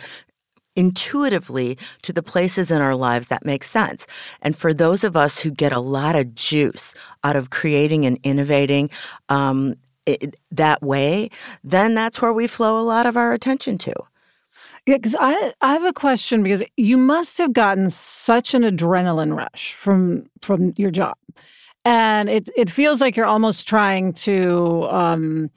intuitively 0.75 1.77
to 2.01 2.13
the 2.13 2.23
places 2.23 2.71
in 2.71 2.81
our 2.81 2.95
lives 2.95 3.27
that 3.27 3.45
make 3.45 3.63
sense. 3.63 4.07
And 4.41 4.55
for 4.55 4.73
those 4.73 5.03
of 5.03 5.15
us 5.15 5.39
who 5.39 5.51
get 5.51 5.73
a 5.73 5.79
lot 5.79 6.15
of 6.15 6.33
juice 6.35 6.93
out 7.23 7.35
of 7.35 7.49
creating 7.49 8.05
and 8.05 8.19
innovating 8.23 8.89
um, 9.29 9.75
it, 10.05 10.35
that 10.51 10.81
way, 10.81 11.29
then 11.63 11.93
that's 11.93 12.21
where 12.21 12.33
we 12.33 12.47
flow 12.47 12.79
a 12.79 12.83
lot 12.83 13.05
of 13.05 13.17
our 13.17 13.33
attention 13.33 13.77
to. 13.79 13.93
Yeah, 14.87 14.97
because 14.97 15.15
I 15.19 15.53
I 15.61 15.73
have 15.73 15.83
a 15.83 15.93
question 15.93 16.41
because 16.41 16.63
you 16.75 16.97
must 16.97 17.37
have 17.37 17.53
gotten 17.53 17.91
such 17.91 18.55
an 18.55 18.63
adrenaline 18.63 19.35
rush 19.35 19.73
from 19.73 20.25
from 20.41 20.73
your 20.75 20.89
job, 20.89 21.15
and 21.85 22.29
it 22.29 22.49
it 22.57 22.69
feels 22.69 22.99
like 22.99 23.15
you're 23.15 23.27
almost 23.27 23.67
trying 23.67 24.13
to 24.13 24.87
um, 24.89 25.51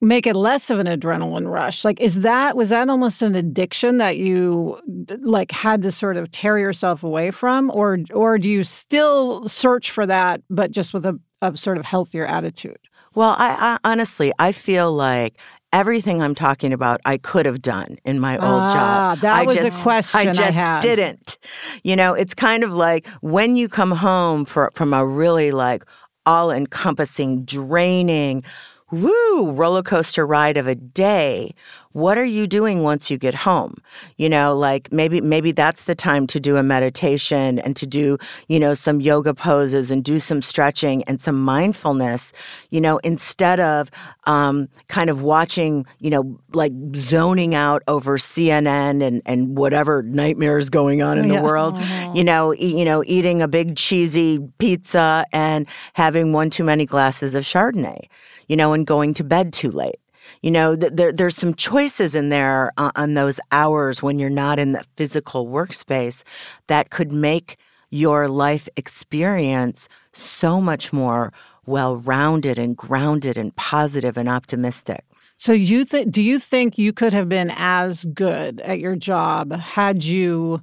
make 0.00 0.26
it 0.26 0.34
less 0.34 0.70
of 0.70 0.78
an 0.78 0.86
adrenaline 0.86 1.50
rush 1.50 1.84
like 1.84 2.00
is 2.00 2.20
that 2.20 2.56
was 2.56 2.70
that 2.70 2.88
almost 2.88 3.20
an 3.22 3.34
addiction 3.34 3.98
that 3.98 4.16
you 4.16 4.78
like 5.20 5.50
had 5.50 5.82
to 5.82 5.92
sort 5.92 6.16
of 6.16 6.30
tear 6.30 6.58
yourself 6.58 7.02
away 7.02 7.30
from 7.30 7.70
or 7.74 7.98
or 8.12 8.38
do 8.38 8.48
you 8.48 8.64
still 8.64 9.46
search 9.48 9.90
for 9.90 10.06
that 10.06 10.40
but 10.48 10.70
just 10.70 10.94
with 10.94 11.04
a, 11.04 11.18
a 11.42 11.56
sort 11.56 11.76
of 11.76 11.84
healthier 11.84 12.26
attitude 12.26 12.78
well 13.14 13.36
I, 13.38 13.78
I 13.84 13.90
honestly 13.90 14.32
i 14.38 14.52
feel 14.52 14.92
like 14.92 15.36
everything 15.72 16.20
I'm 16.20 16.34
talking 16.34 16.72
about, 16.72 17.00
I 17.04 17.16
could 17.16 17.46
have 17.46 17.62
done 17.62 17.98
in 18.04 18.18
my 18.18 18.34
old 18.34 18.42
ah, 18.42 18.74
job. 18.74 19.20
That 19.20 19.34
I 19.34 19.42
was 19.42 19.56
just, 19.56 19.68
a 19.68 19.82
question 19.82 20.20
I 20.20 20.32
just 20.32 20.56
I 20.56 20.80
didn't. 20.80 21.38
You 21.84 21.96
know, 21.96 22.14
it's 22.14 22.34
kind 22.34 22.64
of 22.64 22.72
like 22.72 23.06
when 23.20 23.56
you 23.56 23.68
come 23.68 23.92
home 23.92 24.44
for, 24.44 24.70
from 24.74 24.92
a 24.92 25.06
really 25.06 25.52
like 25.52 25.84
all 26.26 26.50
encompassing, 26.50 27.44
draining, 27.44 28.44
woo, 28.90 29.50
roller 29.52 29.82
coaster 29.82 30.26
ride 30.26 30.56
of 30.56 30.66
a 30.66 30.74
day 30.74 31.54
what 31.92 32.16
are 32.16 32.24
you 32.24 32.46
doing 32.46 32.82
once 32.82 33.10
you 33.10 33.18
get 33.18 33.34
home 33.34 33.74
you 34.16 34.28
know 34.28 34.56
like 34.56 34.90
maybe 34.92 35.20
maybe 35.20 35.50
that's 35.50 35.84
the 35.84 35.94
time 35.94 36.26
to 36.26 36.38
do 36.38 36.56
a 36.56 36.62
meditation 36.62 37.58
and 37.60 37.74
to 37.74 37.86
do 37.86 38.16
you 38.48 38.60
know 38.60 38.74
some 38.74 39.00
yoga 39.00 39.34
poses 39.34 39.90
and 39.90 40.04
do 40.04 40.20
some 40.20 40.40
stretching 40.40 41.02
and 41.04 41.20
some 41.20 41.42
mindfulness 41.42 42.32
you 42.70 42.80
know 42.80 42.98
instead 42.98 43.58
of 43.58 43.90
um, 44.24 44.68
kind 44.88 45.10
of 45.10 45.22
watching 45.22 45.84
you 45.98 46.10
know 46.10 46.38
like 46.52 46.72
zoning 46.94 47.54
out 47.54 47.82
over 47.88 48.16
cnn 48.18 49.02
and 49.04 49.20
and 49.26 49.56
whatever 49.56 50.02
nightmares 50.04 50.70
going 50.70 51.02
on 51.02 51.18
in 51.18 51.26
yeah. 51.26 51.36
the 51.36 51.42
world 51.42 51.74
mm-hmm. 51.74 52.16
you 52.16 52.22
know 52.22 52.54
e- 52.54 52.78
you 52.78 52.84
know 52.84 53.02
eating 53.06 53.42
a 53.42 53.48
big 53.48 53.76
cheesy 53.76 54.38
pizza 54.58 55.26
and 55.32 55.66
having 55.94 56.32
one 56.32 56.50
too 56.50 56.64
many 56.64 56.86
glasses 56.86 57.34
of 57.34 57.42
chardonnay 57.42 58.06
you 58.46 58.56
know 58.56 58.72
and 58.72 58.86
going 58.86 59.12
to 59.12 59.24
bed 59.24 59.52
too 59.52 59.70
late 59.70 59.98
you 60.42 60.50
know, 60.50 60.76
th- 60.76 60.92
there, 60.94 61.12
there's 61.12 61.36
some 61.36 61.54
choices 61.54 62.14
in 62.14 62.28
there 62.28 62.72
uh, 62.76 62.90
on 62.96 63.14
those 63.14 63.40
hours 63.52 64.02
when 64.02 64.18
you're 64.18 64.30
not 64.30 64.58
in 64.58 64.72
the 64.72 64.84
physical 64.96 65.46
workspace 65.46 66.22
that 66.66 66.90
could 66.90 67.12
make 67.12 67.56
your 67.90 68.28
life 68.28 68.68
experience 68.76 69.88
so 70.12 70.60
much 70.60 70.92
more 70.92 71.32
well 71.66 71.96
rounded 71.96 72.58
and 72.58 72.76
grounded 72.76 73.36
and 73.36 73.54
positive 73.56 74.16
and 74.16 74.28
optimistic. 74.28 75.04
So 75.36 75.52
you 75.52 75.84
think 75.84 76.12
do 76.12 76.22
you 76.22 76.38
think 76.38 76.78
you 76.78 76.92
could 76.92 77.12
have 77.12 77.28
been 77.28 77.52
as 77.56 78.04
good 78.06 78.60
at 78.60 78.78
your 78.78 78.96
job 78.96 79.52
had 79.52 80.04
you 80.04 80.62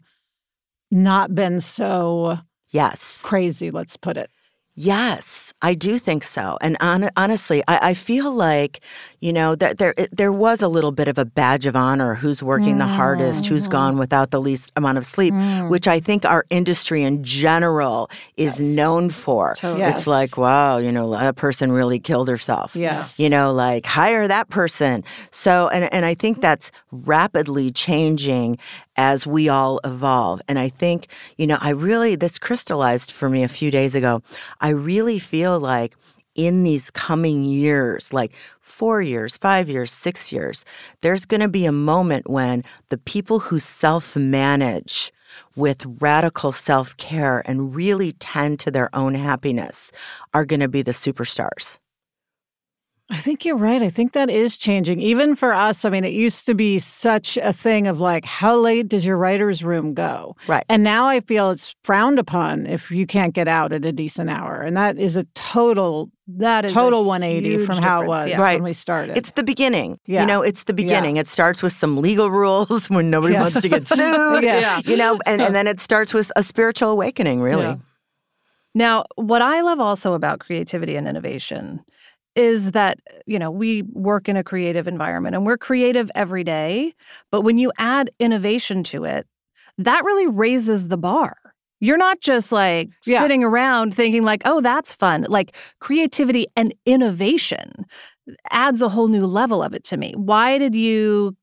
not 0.92 1.34
been 1.34 1.62
so 1.62 2.40
yes 2.70 3.18
crazy, 3.22 3.72
let's 3.72 3.98
put 3.98 4.18
it? 4.18 4.30
Yes, 4.76 5.47
I 5.62 5.74
do 5.74 5.98
think 5.98 6.24
so. 6.24 6.58
And 6.62 6.78
on, 6.80 7.10
honestly, 7.18 7.64
I, 7.68 7.90
I, 7.90 7.94
feel 7.96 8.32
like, 8.32 8.82
you 9.22 9.34
know, 9.34 9.56
that 9.56 9.80
there 9.80 9.96
there 10.12 10.32
was 10.32 10.62
a 10.62 10.68
little 10.68 10.92
bit 10.92 11.08
of 11.08 11.18
a 11.18 11.26
badge 11.26 11.66
of 11.66 11.76
honor 11.76 12.14
who's 12.14 12.44
working 12.44 12.76
mm. 12.76 12.80
the 12.80 12.86
hardest, 12.86 13.48
who's 13.48 13.64
mm-hmm. 13.64 13.72
gone 13.72 13.98
without 13.98 14.30
the 14.30 14.40
least 14.40 14.72
amount 14.76 15.00
of 15.00 15.06
sleep, 15.06 15.34
mm. 15.34 15.68
which 15.68 15.88
I 15.88 16.00
think 16.00 16.26
our 16.26 16.46
industry 16.52 17.02
in 17.02 17.24
general 17.24 18.12
is 18.36 18.60
yes. 18.60 18.76
known 18.76 19.10
for. 19.10 19.56
So, 19.56 19.76
yes. 19.78 19.98
It's 19.98 20.08
like, 20.08 20.38
wow, 20.38 20.78
you 20.78 20.92
know, 20.92 21.10
that 21.12 21.38
person 21.38 21.72
really 21.72 22.00
killed 22.00 22.28
herself. 22.28 22.76
Yes. 22.76 23.20
You 23.20 23.30
know, 23.30 23.52
like 23.52 23.88
hire 23.88 24.28
that 24.28 24.50
person. 24.50 25.04
So, 25.32 25.70
and, 25.70 25.92
and 25.92 26.06
I 26.06 26.14
think 26.14 26.40
that's 26.40 26.72
rapidly 26.92 27.72
changing 27.72 28.60
as 28.98 29.28
we 29.28 29.48
all 29.48 29.80
evolve. 29.84 30.42
And 30.48 30.60
I 30.60 30.70
think, 30.70 31.08
you 31.38 31.48
know, 31.48 31.58
I 31.62 31.70
really, 31.70 32.16
this 32.16 32.40
crystallized 32.40 33.12
for 33.12 33.30
me 33.30 33.44
a 33.44 33.48
few 33.48 33.72
days 33.72 33.96
ago. 33.96 34.22
I 34.60 34.70
really 34.70 35.20
feel 35.20 35.60
like 35.60 35.96
in 36.36 36.64
these 36.64 36.92
coming 36.92 37.44
years, 37.44 38.14
like 38.14 38.32
four 38.60 39.02
years, 39.02 39.38
five 39.38 39.70
years, 39.70 39.92
six 39.92 40.32
years, 40.32 40.64
there's 41.02 41.26
going 41.26 41.42
to 41.42 41.48
be 41.48 41.66
a 41.66 41.72
moment 41.72 42.30
when 42.30 42.64
the 42.90 42.98
people 42.98 43.40
who 43.40 43.60
self 43.60 44.16
manage 44.16 45.12
with 45.56 45.86
radical 46.00 46.52
self 46.52 46.96
care 46.98 47.42
and 47.46 47.76
really 47.76 48.14
tend 48.14 48.60
to 48.60 48.72
their 48.72 48.94
own 48.96 49.16
happiness 49.16 49.92
are 50.34 50.46
going 50.46 50.60
to 50.60 50.68
be 50.68 50.82
the 50.82 50.92
superstars. 50.92 51.78
I 53.10 53.20
think 53.20 53.46
you're 53.46 53.56
right. 53.56 53.82
I 53.82 53.88
think 53.90 54.12
that 54.14 54.30
is 54.30 54.58
changing. 54.58 55.00
Even 55.00 55.34
for 55.36 55.54
us, 55.54 55.86
I 55.86 55.90
mean, 55.90 56.04
it 56.04 56.12
used 56.12 56.46
to 56.46 56.54
be 56.54 56.78
such 56.78 57.38
a 57.38 57.54
thing 57.54 57.88
of 57.88 58.02
like, 58.02 58.26
how 58.26 58.58
late 58.58 58.90
does 58.90 59.06
your 59.06 59.16
writer's 59.16 59.64
room 59.64 59.94
go? 59.94 60.36
Right. 60.46 60.66
And 60.68 60.84
now 60.84 61.08
I 61.08 61.22
feel 61.22 61.52
it's 61.52 61.74
frowned 61.86 62.20
upon 62.20 62.66
if 62.66 62.92
you 62.92 63.08
can't 63.08 63.34
get 63.34 63.48
out 63.48 63.72
at 63.72 63.86
a 63.86 63.94
decent 63.94 64.30
hour. 64.30 64.62
And 64.62 64.76
that 64.76 64.98
is 64.98 65.16
a 65.16 65.24
total, 65.36 66.12
That 66.28 66.66
is 66.66 66.74
a 66.74 66.76
total 66.76 67.06
180 67.06 67.66
from 67.66 67.78
how 67.82 68.02
it 68.02 68.08
was 68.08 68.28
yeah. 68.28 68.42
Right. 68.42 68.56
when 68.56 68.66
we 68.66 68.74
started. 68.74 69.18
It's 69.18 69.32
the 69.32 69.44
beginning. 69.44 70.00
Yeah. 70.06 70.22
You 70.22 70.28
know, 70.28 70.42
it's 70.42 70.64
the 70.64 70.74
beginning. 70.74 71.16
It 71.16 71.30
starts 71.30 71.64
with 71.64 71.72
some 71.72 72.02
legal 72.02 72.30
rules 72.44 72.90
when 72.90 73.10
nobody 73.10 73.36
Yes. 73.36 73.42
wants 73.42 73.62
to 73.62 73.70
get 73.70 73.88
sued. 73.88 74.44
Yes. 74.44 74.86
You 74.86 74.98
know, 74.98 75.18
and, 75.26 75.42
and 75.42 75.56
then 75.56 75.66
it 75.68 75.80
starts 75.80 76.14
with 76.14 76.30
a 76.36 76.44
spiritual 76.44 76.90
awakening, 76.90 77.40
really. 77.40 77.64
Yeah. 77.64 77.78
Now, 78.76 79.06
what 79.16 79.42
I 79.42 79.62
love 79.62 79.80
also 79.80 80.12
about 80.12 80.40
creativity 80.40 80.98
and 80.98 81.08
innovation 81.08 81.80
is 82.38 82.72
that, 82.72 83.00
you 83.26 83.40
know, 83.40 83.52
we 83.52 83.82
work 83.94 84.30
in 84.30 84.38
a 84.38 84.44
creative 84.44 84.88
environment 84.88 85.36
and 85.36 85.46
we're 85.46 85.58
creative 85.58 86.12
every 86.16 86.44
day. 86.44 86.94
But 87.32 87.42
when 87.42 87.58
you 87.58 87.72
add 87.78 88.12
innovation 88.20 88.84
to 88.86 89.04
it, 89.04 89.28
that 89.78 90.04
really 90.06 90.28
raises 90.28 90.88
the 90.88 90.98
bar. 90.98 91.36
You're 91.80 91.98
not 91.98 92.22
just 92.22 92.52
like 92.52 92.90
Yeah. 93.06 93.22
sitting 93.22 93.44
around 93.44 93.94
thinking, 93.94 94.24
like, 94.24 94.42
oh, 94.46 94.62
that's 94.62 94.94
fun. 94.94 95.26
Like 95.30 95.56
creativity 95.80 96.48
and 96.56 96.74
innovation 96.86 97.86
adds 98.52 98.82
a 98.82 98.90
whole 98.90 99.08
new 99.08 99.26
level 99.26 99.62
of 99.64 99.74
it 99.74 99.84
to 99.86 99.98
me. 99.98 100.14
Why 100.16 100.58
did 100.58 100.76
you 100.76 101.36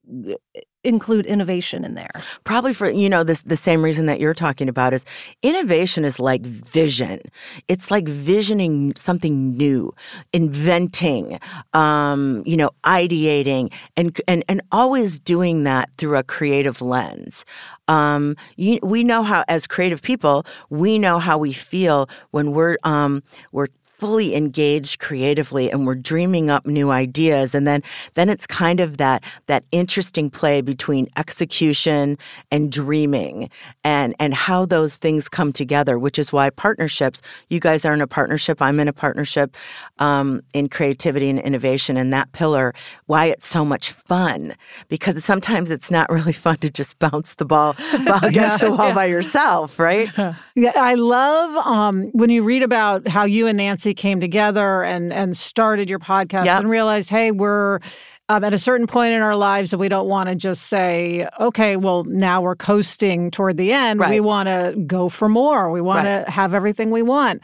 include 0.84 1.26
innovation 1.26 1.84
in 1.84 1.94
there? 1.94 2.10
Probably 2.44 2.74
for, 2.74 2.90
you 2.90 3.08
know, 3.08 3.24
this 3.24 3.42
the 3.42 3.56
same 3.56 3.82
reason 3.82 4.06
that 4.06 4.20
you're 4.20 4.34
talking 4.34 4.68
about 4.68 4.92
is 4.92 5.04
innovation 5.42 6.04
is 6.04 6.18
like 6.18 6.42
vision. 6.42 7.20
It's 7.68 7.90
like 7.90 8.06
visioning 8.06 8.94
something 8.96 9.56
new, 9.56 9.92
inventing, 10.32 11.38
um, 11.72 12.42
you 12.46 12.56
know, 12.56 12.70
ideating 12.84 13.72
and 13.96 14.20
and 14.28 14.44
and 14.48 14.60
always 14.70 15.18
doing 15.18 15.64
that 15.64 15.90
through 15.98 16.16
a 16.16 16.22
creative 16.22 16.80
lens. 16.80 17.44
Um, 17.88 18.36
you, 18.56 18.78
we 18.82 19.04
know 19.04 19.22
how, 19.22 19.44
as 19.48 19.66
creative 19.66 20.00
people, 20.00 20.46
we 20.70 20.98
know 20.98 21.18
how 21.18 21.36
we 21.36 21.52
feel 21.52 22.08
when 22.30 22.52
we're 22.52 22.78
um, 22.84 23.22
we're 23.52 23.68
fully 24.04 24.34
engaged 24.34 24.98
creatively 24.98 25.70
and 25.70 25.86
we're 25.86 25.94
dreaming 25.94 26.50
up 26.50 26.66
new 26.66 26.90
ideas. 26.90 27.54
And 27.54 27.66
then 27.66 27.82
then 28.12 28.28
it's 28.28 28.46
kind 28.46 28.80
of 28.80 28.98
that 28.98 29.24
that 29.46 29.64
interesting 29.72 30.28
play 30.28 30.60
between 30.60 31.08
execution 31.16 32.18
and 32.50 32.70
dreaming 32.70 33.48
and 33.82 34.14
and 34.18 34.34
how 34.34 34.66
those 34.66 34.94
things 34.94 35.26
come 35.26 35.52
together 35.52 35.98
which 35.98 36.18
is 36.18 36.32
why 36.32 36.50
partnerships 36.50 37.22
you 37.48 37.58
guys 37.58 37.84
are 37.84 37.94
in 37.94 38.00
a 38.00 38.06
partnership 38.06 38.60
i'm 38.60 38.78
in 38.80 38.88
a 38.88 38.92
partnership 38.92 39.56
um, 39.98 40.42
in 40.52 40.68
creativity 40.68 41.30
and 41.30 41.38
innovation 41.38 41.96
and 41.96 42.12
that 42.12 42.30
pillar 42.32 42.74
why 43.06 43.26
it's 43.26 43.46
so 43.46 43.64
much 43.64 43.92
fun. 43.92 44.54
Because 44.88 45.24
sometimes 45.24 45.70
it's 45.70 45.90
not 45.90 46.10
really 46.10 46.32
fun 46.32 46.58
to 46.58 46.70
just 46.70 46.98
bounce 46.98 47.34
the 47.34 47.44
ball 47.44 47.76
against 48.22 48.60
the 48.60 48.70
wall 48.70 48.92
by 48.92 49.06
yourself 49.06 49.78
right 49.78 50.10
Yeah, 50.56 50.72
I 50.76 50.94
love 50.94 51.56
um, 51.66 52.10
when 52.12 52.30
you 52.30 52.44
read 52.44 52.62
about 52.62 53.08
how 53.08 53.24
you 53.24 53.48
and 53.48 53.56
Nancy 53.56 53.92
came 53.92 54.20
together 54.20 54.84
and 54.84 55.12
and 55.12 55.36
started 55.36 55.90
your 55.90 55.98
podcast 55.98 56.44
Yep. 56.44 56.60
and 56.60 56.70
realized, 56.70 57.10
hey, 57.10 57.32
we're 57.32 57.80
um, 58.28 58.42
at 58.42 58.54
a 58.54 58.58
certain 58.58 58.86
point 58.86 59.12
in 59.12 59.20
our 59.20 59.36
lives 59.36 59.70
that 59.70 59.78
we 59.78 59.88
don't 59.88 60.08
want 60.08 60.28
to 60.30 60.34
just 60.34 60.68
say, 60.68 61.28
okay, 61.40 61.76
well, 61.76 62.04
now 62.04 62.40
we're 62.40 62.56
coasting 62.56 63.30
toward 63.30 63.58
the 63.58 63.72
end. 63.72 64.00
We 64.00 64.20
want 64.20 64.48
to 64.48 64.74
go 64.86 65.10
for 65.10 65.28
more. 65.28 65.70
We 65.70 65.82
want 65.82 66.06
to 66.06 66.24
have 66.30 66.54
everything 66.54 66.90
we 66.90 67.02
want. 67.02 67.42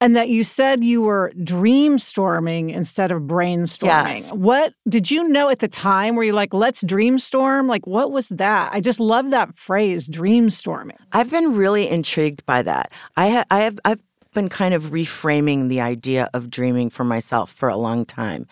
And 0.00 0.16
that 0.16 0.30
you 0.30 0.42
said 0.42 0.82
you 0.82 1.02
were 1.02 1.32
dreamstorming 1.38 2.72
instead 2.72 3.12
of 3.12 3.22
brainstorming. 3.22 4.22
Yes. 4.22 4.32
What 4.32 4.74
did 4.88 5.10
you 5.10 5.28
know 5.28 5.48
at 5.48 5.58
the 5.60 5.68
time? 5.68 6.16
Were 6.16 6.24
you 6.24 6.32
like, 6.32 6.54
let's 6.54 6.82
dreamstorm? 6.82 7.68
Like, 7.68 7.86
what 7.86 8.10
was 8.10 8.28
that? 8.30 8.72
I 8.72 8.80
just 8.80 9.00
love 9.00 9.30
that 9.30 9.56
phrase, 9.56 10.08
dreamstorming. 10.08 10.96
I've 11.12 11.30
been 11.30 11.54
really 11.54 11.88
intrigued 11.88 12.44
by 12.46 12.62
that. 12.62 12.90
I 13.16 13.30
ha- 13.30 13.44
I 13.50 13.60
have 13.60 13.78
I've 13.84 14.00
been 14.32 14.48
kind 14.48 14.74
of 14.74 14.84
reframing 14.84 15.68
the 15.68 15.80
idea 15.80 16.28
of 16.34 16.50
dreaming 16.50 16.90
for 16.90 17.04
myself 17.04 17.52
for 17.52 17.68
a 17.68 17.76
long 17.76 18.04
time. 18.04 18.46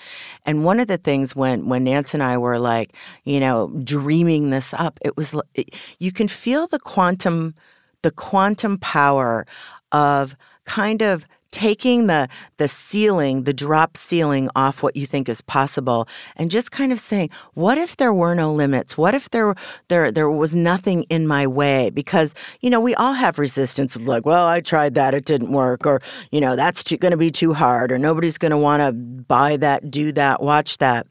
And 0.47 0.65
one 0.65 0.81
of 0.81 0.87
the 0.87 0.99
things 0.99 1.35
when 1.35 1.69
when 1.69 1.85
Nance 1.85 2.15
and 2.15 2.23
I 2.23 2.39
were 2.39 2.59
like, 2.59 2.95
you 3.25 3.41
know, 3.41 3.69
dreaming 3.85 4.51
this 4.51 4.73
up, 4.75 4.99
it 5.03 5.17
was 5.17 5.35
it, 5.55 5.75
you 5.99 6.13
can 6.13 6.29
feel 6.29 6.67
the 6.67 6.79
quantum 6.79 7.55
the 8.03 8.11
quantum 8.11 8.79
power 8.79 9.47
of 9.93 10.37
kind 10.65 11.03
of 11.03 11.27
taking 11.51 12.07
the 12.07 12.29
the 12.59 12.69
ceiling 12.69 13.45
the 13.45 13.53
drop 13.53 13.97
ceiling 13.97 14.49
off 14.55 14.83
what 14.83 14.97
you 14.97 15.07
think 15.07 15.29
is 15.29 15.41
possible 15.41 16.09
and 16.37 16.51
just 16.51 16.71
kind 16.71 16.93
of 16.93 17.01
saying 17.01 17.31
what 17.55 17.79
if 17.79 17.97
there 17.97 18.13
were 18.13 18.35
no 18.35 18.53
limits? 18.53 18.97
What 18.97 19.15
if 19.15 19.31
there 19.31 19.55
there 19.89 20.11
there 20.13 20.31
was 20.31 20.55
nothing 20.55 21.05
in 21.05 21.27
my 21.27 21.47
way? 21.47 21.91
Because 21.91 22.35
you 22.61 22.71
know 22.71 22.81
we 22.81 22.95
all 22.95 23.15
have 23.15 23.39
resistance 23.39 23.97
like 23.97 24.27
well 24.27 24.47
i 24.47 24.61
tried 24.61 24.95
that 24.95 25.15
it 25.15 25.25
didn't 25.25 25.53
work 25.53 25.87
or 25.87 26.01
you 26.31 26.41
know 26.41 26.57
that's 26.57 26.83
going 26.97 27.11
to 27.11 27.17
be 27.17 27.31
too 27.31 27.53
hard 27.55 27.93
or 27.93 27.99
nobody's 27.99 28.39
going 28.39 28.51
to 28.51 28.57
want 28.57 28.83
to 28.83 28.93
buy 28.93 29.57
that 29.57 29.91
do 29.91 30.13
that 30.13 30.43
watch 30.43 30.79
that. 30.79 31.07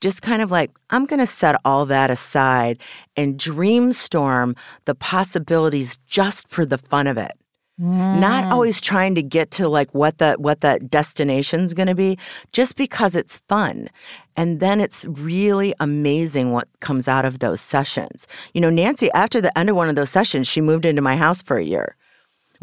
Just 0.00 0.22
kind 0.22 0.42
of 0.42 0.50
like 0.50 0.70
i'm 0.90 1.06
going 1.06 1.20
to 1.20 1.26
set 1.26 1.58
all 1.64 1.86
that 1.86 2.10
aside 2.10 2.78
and 3.16 3.38
dreamstorm 3.38 4.54
the 4.84 4.94
possibilities 4.94 5.98
just 6.06 6.48
for 6.48 6.66
the 6.66 6.78
fun 6.78 7.06
of 7.06 7.16
it 7.16 7.32
not 7.76 8.44
mm. 8.44 8.50
always 8.52 8.80
trying 8.80 9.16
to 9.16 9.22
get 9.22 9.50
to 9.50 9.68
like 9.68 9.92
what 9.94 10.18
the 10.18 10.34
what 10.38 10.60
the 10.60 10.78
destination's 10.88 11.74
going 11.74 11.88
to 11.88 11.94
be 11.94 12.16
just 12.52 12.76
because 12.76 13.14
it's 13.14 13.38
fun. 13.48 13.88
And 14.36 14.60
then 14.60 14.80
it's 14.80 15.04
really 15.06 15.74
amazing 15.80 16.52
what 16.52 16.68
comes 16.80 17.08
out 17.08 17.24
of 17.24 17.40
those 17.40 17.60
sessions. 17.60 18.26
You 18.52 18.60
know 18.60 18.70
nancy 18.70 19.10
after 19.12 19.40
the 19.40 19.56
end 19.58 19.70
of 19.70 19.76
one 19.76 19.88
of 19.88 19.96
those 19.96 20.10
sessions 20.10 20.46
she 20.46 20.60
moved 20.60 20.84
into 20.84 21.02
my 21.02 21.16
house 21.16 21.42
for 21.42 21.56
a 21.56 21.64
year 21.64 21.96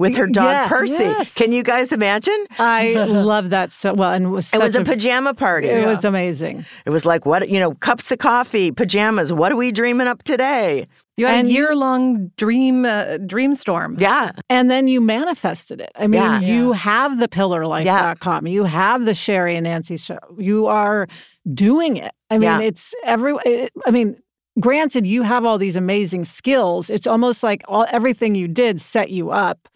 with 0.01 0.15
her 0.17 0.27
dog 0.27 0.51
Yes, 0.51 0.69
percy 0.69 0.93
yes. 0.93 1.33
can 1.35 1.51
you 1.53 1.63
guys 1.63 1.91
imagine 1.91 2.39
I 2.59 2.93
love 3.33 3.51
that 3.51 3.71
so 3.71 3.93
well, 3.93 4.11
and 4.11 4.25
it 4.25 4.29
was 4.29 4.53
it 4.53 4.59
was 4.61 4.73
such 4.73 4.81
a 4.81 4.85
pajama 4.85 5.33
party 5.33 5.67
It 5.69 5.85
was 5.85 6.03
amazing. 6.03 6.65
it 6.85 6.89
was 6.89 7.05
like 7.05 7.25
what 7.25 7.47
you 7.49 7.59
know 7.59 7.75
cups 7.75 8.11
of 8.11 8.17
coffee 8.19 8.71
pajamas 8.71 9.31
what 9.31 9.51
are 9.53 9.55
we 9.55 9.71
dreaming 9.71 10.07
up 10.07 10.23
today 10.23 10.87
You 11.17 11.25
had 11.27 11.35
And 11.39 11.47
a 11.47 11.51
year 11.51 11.75
long 11.75 12.31
dream 12.37 12.83
uh, 12.85 13.17
dream 13.33 13.53
storm. 13.53 13.95
yeah 13.99 14.31
And 14.49 14.69
then 14.71 14.87
you 14.87 14.99
manifested 15.01 15.79
it. 15.81 15.91
I 15.95 16.07
mean, 16.07 16.21
Yeah. 16.21 16.39
you 16.41 16.71
have 16.73 17.19
the 17.19 17.27
pillarlife.com. 17.27 18.47
You 18.47 18.63
have 18.65 19.05
the 19.05 19.11
Sheri 19.11 19.53
and 19.55 19.63
Nancy 19.65 19.97
show. 19.97 20.19
You 20.37 20.67
are 20.67 21.07
doing 21.53 21.97
it. 21.97 22.11
I 22.29 22.35
mean, 22.37 22.43
Yeah. 22.43 22.61
it's 22.69 22.93
every 23.05 23.33
it, 23.45 23.71
I 23.85 23.91
mean, 23.91 24.15
granted 24.59 25.05
you 25.07 25.23
have 25.23 25.45
all 25.45 25.57
these 25.57 25.75
amazing 25.75 26.25
skills. 26.25 26.89
It's 26.89 27.07
almost 27.07 27.43
like 27.43 27.63
all 27.67 27.85
everything 27.89 28.35
you 28.35 28.47
did 28.47 28.81
set 28.81 29.09
you 29.09 29.29
up 29.31 29.67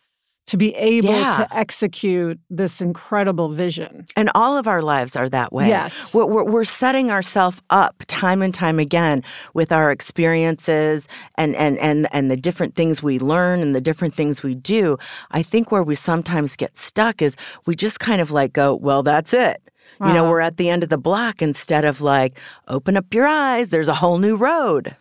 to 0.48 0.58
be 0.58 0.76
able 0.76 1.10
Yeah. 1.10 1.38
to 1.38 1.58
execute 1.58 2.40
this 2.50 2.80
incredible 2.82 3.50
vision. 3.50 4.06
And 4.16 4.30
all 4.36 4.58
of 4.58 4.68
our 4.68 4.82
lives 4.82 5.16
are 5.16 5.28
that 5.30 5.52
way. 5.52 5.68
Yes. 5.68 6.14
We're, 6.14 6.26
we're, 6.26 6.44
we're 6.44 6.64
setting 6.66 7.10
ourselves 7.10 7.62
up 7.72 7.96
time 8.08 8.42
and 8.44 8.54
time 8.54 8.78
again 8.78 9.24
with 9.54 9.72
our 9.72 9.92
experiences 9.92 11.08
and, 11.36 11.56
and, 11.56 11.78
and, 11.80 12.08
and 12.12 12.30
the 12.30 12.38
different 12.38 12.76
things 12.76 13.02
we 13.02 13.18
learn 13.20 13.62
and 13.62 13.76
the 13.76 13.82
different 13.82 14.14
things 14.16 14.44
we 14.44 14.54
do. 14.56 14.98
I 15.32 15.42
think 15.42 15.72
where 15.72 15.84
we 15.84 15.96
sometimes 15.96 16.56
get 16.56 16.78
stuck 16.78 17.22
is 17.22 17.36
we 17.66 17.76
just 17.76 18.00
kind 18.00 18.22
of 18.22 18.32
like 18.32 18.54
go, 18.54 18.76
well, 18.76 19.02
that's 19.04 19.34
it. 19.34 19.62
You 20.02 20.12
know, 20.12 20.30
we're 20.30 20.42
at 20.42 20.58
the 20.58 20.70
end 20.70 20.84
of 20.84 20.90
the 20.90 20.98
block 20.98 21.42
instead 21.42 21.86
of 21.86 22.02
like, 22.02 22.38
open 22.68 22.98
up 22.98 23.14
your 23.14 23.26
eyes, 23.26 23.70
there's 23.70 23.88
a 23.88 23.94
whole 23.94 24.18
new 24.18 24.36
road. 24.36 24.94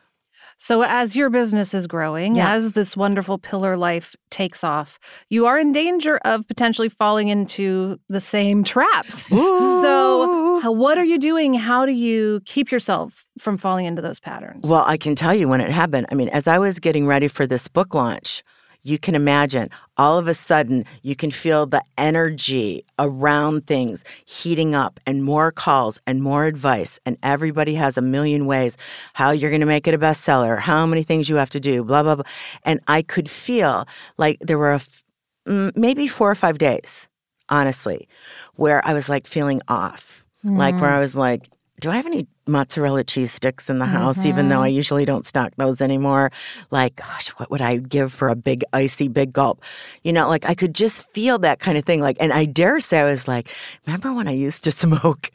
So, 0.67 0.81
as 0.81 1.15
your 1.15 1.29
business 1.29 1.75
is 1.75 1.87
growing, 1.87 2.37
Yeah. 2.37 2.55
as 2.55 2.73
this 2.73 2.97
wonderful 2.97 3.37
pillar 3.37 3.77
life 3.77 4.17
takes 4.31 4.65
off, 4.65 4.99
you 5.29 5.45
are 5.45 5.59
in 5.59 5.73
danger 5.73 6.17
of 6.25 6.49
potentially 6.49 6.89
falling 6.89 7.29
into 7.29 7.99
the 8.09 8.19
same 8.21 8.65
traps. 8.65 9.29
So, 9.85 10.71
what 10.71 10.97
are 10.97 11.05
you 11.05 11.19
doing? 11.19 11.53
How 11.53 11.85
do 11.85 11.93
you 11.93 12.41
keep 12.47 12.73
yourself 12.73 13.27
from 13.39 13.59
falling 13.59 13.85
into 13.85 14.01
those 14.01 14.19
patterns? 14.19 14.67
Well, 14.67 14.85
I 14.87 14.97
can 14.97 15.15
tell 15.15 15.35
you 15.35 15.47
when 15.47 15.61
it 15.61 15.69
happened. 15.69 16.07
I 16.11 16.15
mean, 16.15 16.31
as 16.31 16.47
I 16.49 16.59
was 16.59 16.79
getting 16.79 17.07
ready 17.07 17.29
for 17.29 17.47
this 17.47 17.69
book 17.69 17.93
launch, 17.93 18.43
you 18.85 18.99
can 18.99 19.15
imagine 19.15 19.71
all 19.97 20.19
of 20.19 20.29
a 20.29 20.35
sudden 20.35 20.85
you 21.03 21.17
can 21.17 21.31
feel 21.31 21.67
the 21.67 21.83
energy 21.99 22.85
around 22.99 23.67
things 23.67 24.05
heating 24.25 24.75
up 24.75 25.01
and 25.07 25.25
more 25.25 25.51
calls 25.51 25.99
and 26.07 26.23
more 26.23 26.45
advice. 26.45 27.01
And 27.05 27.17
everybody 27.23 27.75
has 27.75 27.97
a 27.97 28.03
million 28.03 28.47
ways 28.47 28.77
how 29.15 29.31
you're 29.33 29.51
going 29.51 29.61
to 29.61 29.67
make 29.67 29.89
it 29.89 29.95
a 29.95 29.99
bestseller, 29.99 30.59
how 30.59 30.87
many 30.87 31.03
things 31.03 31.29
you 31.29 31.37
have 31.37 31.51
to 31.51 31.61
do, 31.61 31.83
blah, 31.83 32.03
blah, 32.03 32.17
blah. 32.17 32.25
And 32.63 32.79
I 32.87 33.03
could 33.03 33.29
feel 33.29 33.89
like 34.19 34.39
there 34.41 34.59
were 34.59 34.75
f- 34.75 35.05
mm, 35.49 35.75
maybe 35.77 36.07
four 36.07 36.31
or 36.31 36.35
five 36.37 36.59
days, 36.59 37.09
honestly, 37.49 38.07
where 38.55 38.87
I 38.87 38.93
was 38.93 39.09
like 39.09 39.27
feeling 39.27 39.61
off, 39.67 40.25
like 40.59 40.79
where 40.81 40.91
I 40.91 41.01
was 41.01 41.17
like, 41.17 41.49
do 41.81 41.91
I 41.91 41.97
have 41.97 42.07
any 42.07 42.27
mozzarella 42.47 43.05
cheese 43.05 43.33
sticks 43.33 43.69
in 43.69 43.79
the 43.79 43.87
house, 43.87 44.25
even 44.25 44.49
though 44.49 44.63
I 44.63 44.69
Mm-hmm. 44.69 44.77
usually 44.77 45.05
don't 45.05 45.27
stock 45.27 45.53
those 45.57 45.81
anymore? 45.81 46.31
Like, 46.71 46.97
gosh, 46.97 47.29
what 47.31 47.51
would 47.51 47.61
I 47.61 47.79
give 47.79 48.13
for 48.13 48.29
a 48.29 48.37
big, 48.37 48.65
icy, 48.73 49.09
big 49.09 49.33
gulp? 49.33 49.63
You 50.03 50.13
know, 50.13 50.29
like 50.29 50.45
I 50.45 50.55
could 50.55 50.75
just 50.75 51.11
feel 51.13 51.39
that 51.41 51.59
kind 51.59 51.77
of 51.77 51.85
thing. 51.85 52.01
Like, 52.01 52.17
and 52.21 52.33
I 52.33 52.45
dare 52.45 52.81
say 52.81 53.01
I 53.01 53.05
was 53.05 53.27
like, 53.27 53.49
remember 53.87 54.13
when 54.13 54.29
I 54.29 54.33
used 54.33 54.65
to 54.65 54.71
smoke? 54.85 55.31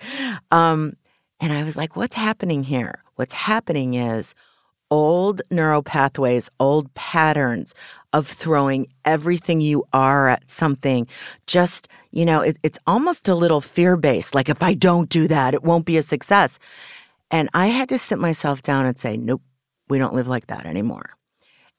Um, 0.51 0.95
and 1.39 1.53
I 1.53 1.63
was 1.63 1.75
like, 1.75 1.95
what's 1.95 2.15
happening 2.15 2.63
here? 2.63 3.03
What's 3.15 3.33
happening 3.33 3.95
is 3.95 4.33
old 4.91 5.41
neural 5.51 5.83
pathways, 5.83 6.49
old 6.59 6.93
patterns 6.95 7.75
of 8.13 8.27
throwing 8.27 8.87
everything 9.05 9.61
you 9.61 9.83
are 9.93 10.29
at 10.29 10.49
something. 10.49 11.07
Just, 11.47 11.87
you 12.11 12.25
know, 12.25 12.41
it, 12.41 12.57
it's 12.63 12.79
almost 12.87 13.27
a 13.27 13.35
little 13.35 13.61
fear 13.61 13.95
based. 13.95 14.33
Like, 14.33 14.49
if 14.49 14.63
I 14.63 14.73
don't 14.73 15.09
do 15.09 15.27
that, 15.27 15.53
it 15.53 15.63
won't 15.63 15.85
be 15.85 15.97
a 15.97 16.03
success. 16.03 16.59
And 17.31 17.49
I 17.53 17.67
had 17.67 17.89
to 17.89 17.97
sit 17.97 18.17
myself 18.17 18.61
down 18.61 18.85
and 18.85 18.97
say, 18.97 19.17
nope, 19.17 19.41
we 19.87 19.99
don't 19.99 20.15
live 20.15 20.27
like 20.27 20.47
that 20.47 20.65
anymore. 20.65 21.11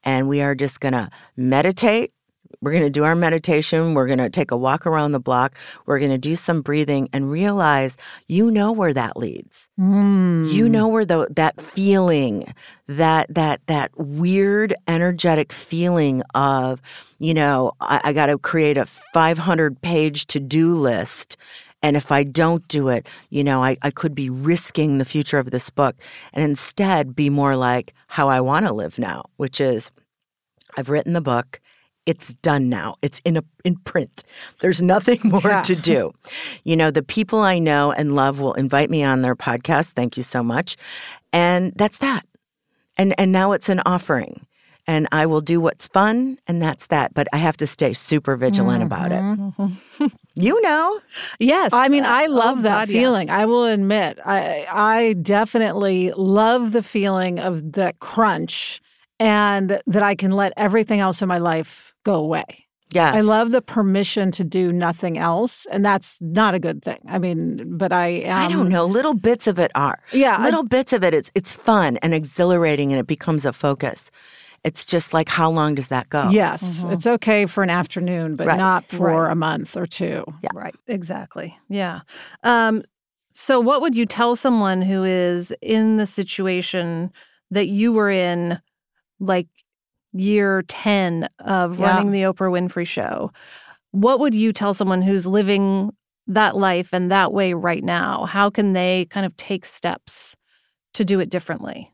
And 0.03 0.27
we 0.27 0.41
are 0.41 0.55
just 0.55 0.79
going 0.79 0.93
to 0.93 1.09
meditate. 1.35 2.13
We're 2.61 2.71
going 2.71 2.83
to 2.83 2.89
do 2.89 3.03
our 3.03 3.15
meditation. 3.15 3.93
We're 3.93 4.07
going 4.07 4.19
to 4.19 4.29
take 4.29 4.51
a 4.51 4.57
walk 4.57 4.85
around 4.85 5.11
the 5.11 5.19
block. 5.19 5.55
We're 5.85 5.99
going 5.99 6.11
to 6.11 6.17
do 6.17 6.35
some 6.35 6.61
breathing 6.61 7.09
and 7.13 7.31
realize 7.31 7.97
you 8.27 8.51
know 8.51 8.71
where 8.71 8.93
that 8.93 9.17
leads. 9.17 9.67
Mm. 9.79 10.51
You 10.51 10.69
know 10.69 10.87
where 10.87 11.05
the 11.05 11.27
that 11.31 11.59
feeling, 11.59 12.53
that 12.87 13.33
that 13.33 13.61
that 13.67 13.91
weird 13.97 14.75
energetic 14.87 15.51
feeling 15.51 16.21
of, 16.35 16.81
you 17.19 17.33
know, 17.33 17.73
I, 17.79 18.01
I 18.05 18.13
got 18.13 18.27
to 18.27 18.37
create 18.37 18.77
a 18.77 18.85
500 18.85 19.81
page 19.81 20.27
to 20.27 20.39
do 20.39 20.75
list. 20.75 21.37
And 21.83 21.97
if 21.97 22.11
I 22.11 22.23
don't 22.23 22.67
do 22.67 22.89
it, 22.89 23.07
you 23.29 23.43
know, 23.43 23.63
I, 23.63 23.77
I 23.81 23.89
could 23.89 24.13
be 24.13 24.29
risking 24.29 24.97
the 24.97 25.05
future 25.05 25.39
of 25.39 25.49
this 25.49 25.69
book 25.69 25.95
and 26.31 26.43
instead 26.43 27.15
be 27.15 27.29
more 27.29 27.55
like 27.55 27.93
how 28.07 28.29
I 28.29 28.39
want 28.39 28.67
to 28.67 28.73
live 28.73 28.99
now, 28.99 29.25
which 29.37 29.59
is 29.59 29.91
I've 30.77 30.89
written 30.89 31.13
the 31.13 31.21
book. 31.21 31.59
It's 32.05 32.33
done 32.41 32.67
now. 32.69 32.95
It's 33.01 33.21
in 33.25 33.37
a 33.37 33.43
in 33.63 33.75
print. 33.77 34.23
There's 34.61 34.81
nothing 34.81 35.19
more 35.25 35.41
Yeah. 35.43 35.61
to 35.61 35.75
do. 35.75 36.11
You 36.63 36.75
know, 36.75 36.89
the 36.91 37.03
people 37.03 37.39
I 37.39 37.59
know 37.59 37.91
and 37.91 38.15
love 38.15 38.39
will 38.39 38.53
invite 38.53 38.89
me 38.89 39.03
on 39.03 39.21
their 39.21 39.35
podcast. 39.35 39.89
Thank 39.91 40.17
you 40.17 40.23
so 40.23 40.41
much. 40.43 40.77
And 41.31 41.73
that's 41.75 41.99
that. 41.99 42.25
And 42.97 43.13
and 43.19 43.31
now 43.31 43.51
it's 43.51 43.69
an 43.69 43.81
offering. 43.85 44.45
And 44.87 45.07
I 45.11 45.27
will 45.27 45.41
do 45.41 45.61
what's 45.61 45.87
fun 45.87 46.39
and 46.47 46.59
that's 46.59 46.87
that, 46.87 47.13
but 47.13 47.27
I 47.31 47.37
have 47.37 47.55
to 47.57 47.67
stay 47.67 47.93
super 47.93 48.35
vigilant 48.35 48.81
about 48.81 49.11
it. 49.11 49.21
Mm-hmm. 49.21 50.07
You 50.33 50.59
know. 50.63 50.99
Yes. 51.39 51.71
I 51.71 51.87
mean, 51.87 52.03
I 52.03 52.25
oh 52.25 52.31
love 52.31 52.63
that 52.63 52.87
God, 52.87 52.87
feeling. 52.87 53.27
yes. 53.27 53.35
I 53.35 53.45
will 53.45 53.65
admit, 53.65 54.17
I 54.25 54.65
I 54.71 55.13
definitely 55.21 56.11
love 56.17 56.71
the 56.71 56.81
feeling 56.81 57.37
of 57.39 57.73
that 57.73 57.99
crunch 57.99 58.81
and 59.21 59.79
that 59.85 60.01
I 60.03 60.15
can 60.15 60.31
let 60.31 60.51
everything 60.57 60.99
else 60.99 61.21
in 61.21 61.27
my 61.27 61.37
life 61.37 61.93
go 62.03 62.15
away. 62.15 62.65
Yeah. 62.93 63.13
I 63.13 63.21
love 63.21 63.51
the 63.53 63.61
permission 63.61 64.31
to 64.31 64.43
do 64.43 64.73
nothing 64.73 65.17
else, 65.17 65.65
and 65.71 65.85
that's 65.85 66.17
not 66.19 66.53
a 66.55 66.59
good 66.59 66.83
thing. 66.83 66.97
I 67.07 67.19
mean, 67.19 67.77
but 67.77 67.93
I 67.93 68.07
am. 68.07 68.37
I 68.49 68.51
don't 68.53 68.67
know. 68.67 68.85
Little 68.85 69.13
bits 69.13 69.47
of 69.47 69.59
it 69.59 69.71
are. 69.75 69.99
Yeah, 70.11 70.35
I- 70.37 70.43
Little 70.43 70.63
bits 70.63 70.91
of 70.91 71.03
it. 71.03 71.13
It's 71.13 71.31
it's 71.35 71.53
fun 71.53 71.97
and 72.01 72.13
exhilarating 72.13 72.91
and 72.91 72.99
it 72.99 73.07
becomes 73.07 73.45
a 73.45 73.53
focus. 73.53 74.11
It's 74.63 74.85
just 74.85 75.13
like 75.13 75.29
how 75.29 75.49
long 75.49 75.75
does 75.75 75.87
that 75.87 76.09
go? 76.09 76.29
Yes, 76.31 76.83
it's 76.89 77.07
okay 77.07 77.45
for 77.45 77.63
an 77.63 77.69
afternoon, 77.69 78.35
but 78.35 78.47
Right. 78.47 78.57
not 78.57 78.89
for 78.89 79.23
Right. 79.23 79.31
a 79.31 79.35
month 79.35 79.77
or 79.77 79.85
two. 79.87 80.23
Yeah. 80.43 80.49
Right. 80.53 80.75
Exactly. 80.87 81.57
Yeah. 81.69 82.01
Um, 82.43 82.83
so, 83.33 83.61
what 83.61 83.79
would 83.81 83.95
you 83.95 84.05
tell 84.05 84.35
someone 84.35 84.81
who 84.81 85.03
is 85.05 85.53
in 85.61 85.95
the 85.97 86.05
situation 86.05 87.11
that 87.51 87.67
you 87.69 87.93
were 87.93 88.09
in, 88.11 88.59
like 89.21 89.47
year 90.13 90.63
10 90.67 91.29
of 91.39 91.79
Yeah. 91.79 91.85
running 91.87 92.11
the 92.11 92.23
Oprah 92.23 92.51
Winfrey 92.51 92.85
show? 92.85 93.31
What 93.91 94.19
would 94.19 94.35
you 94.35 94.51
tell 94.51 94.73
someone 94.73 95.01
who's 95.01 95.25
living 95.27 95.91
that 96.27 96.55
life 96.57 96.93
and 96.93 97.11
that 97.11 97.33
way 97.33 97.53
right 97.53 97.83
now? 97.83 98.25
How 98.25 98.49
can 98.49 98.73
they 98.73 99.05
kind 99.09 99.25
of 99.25 99.35
take 99.37 99.65
steps 99.65 100.35
to 100.93 101.05
do 101.05 101.19
it 101.19 101.29
differently? 101.29 101.93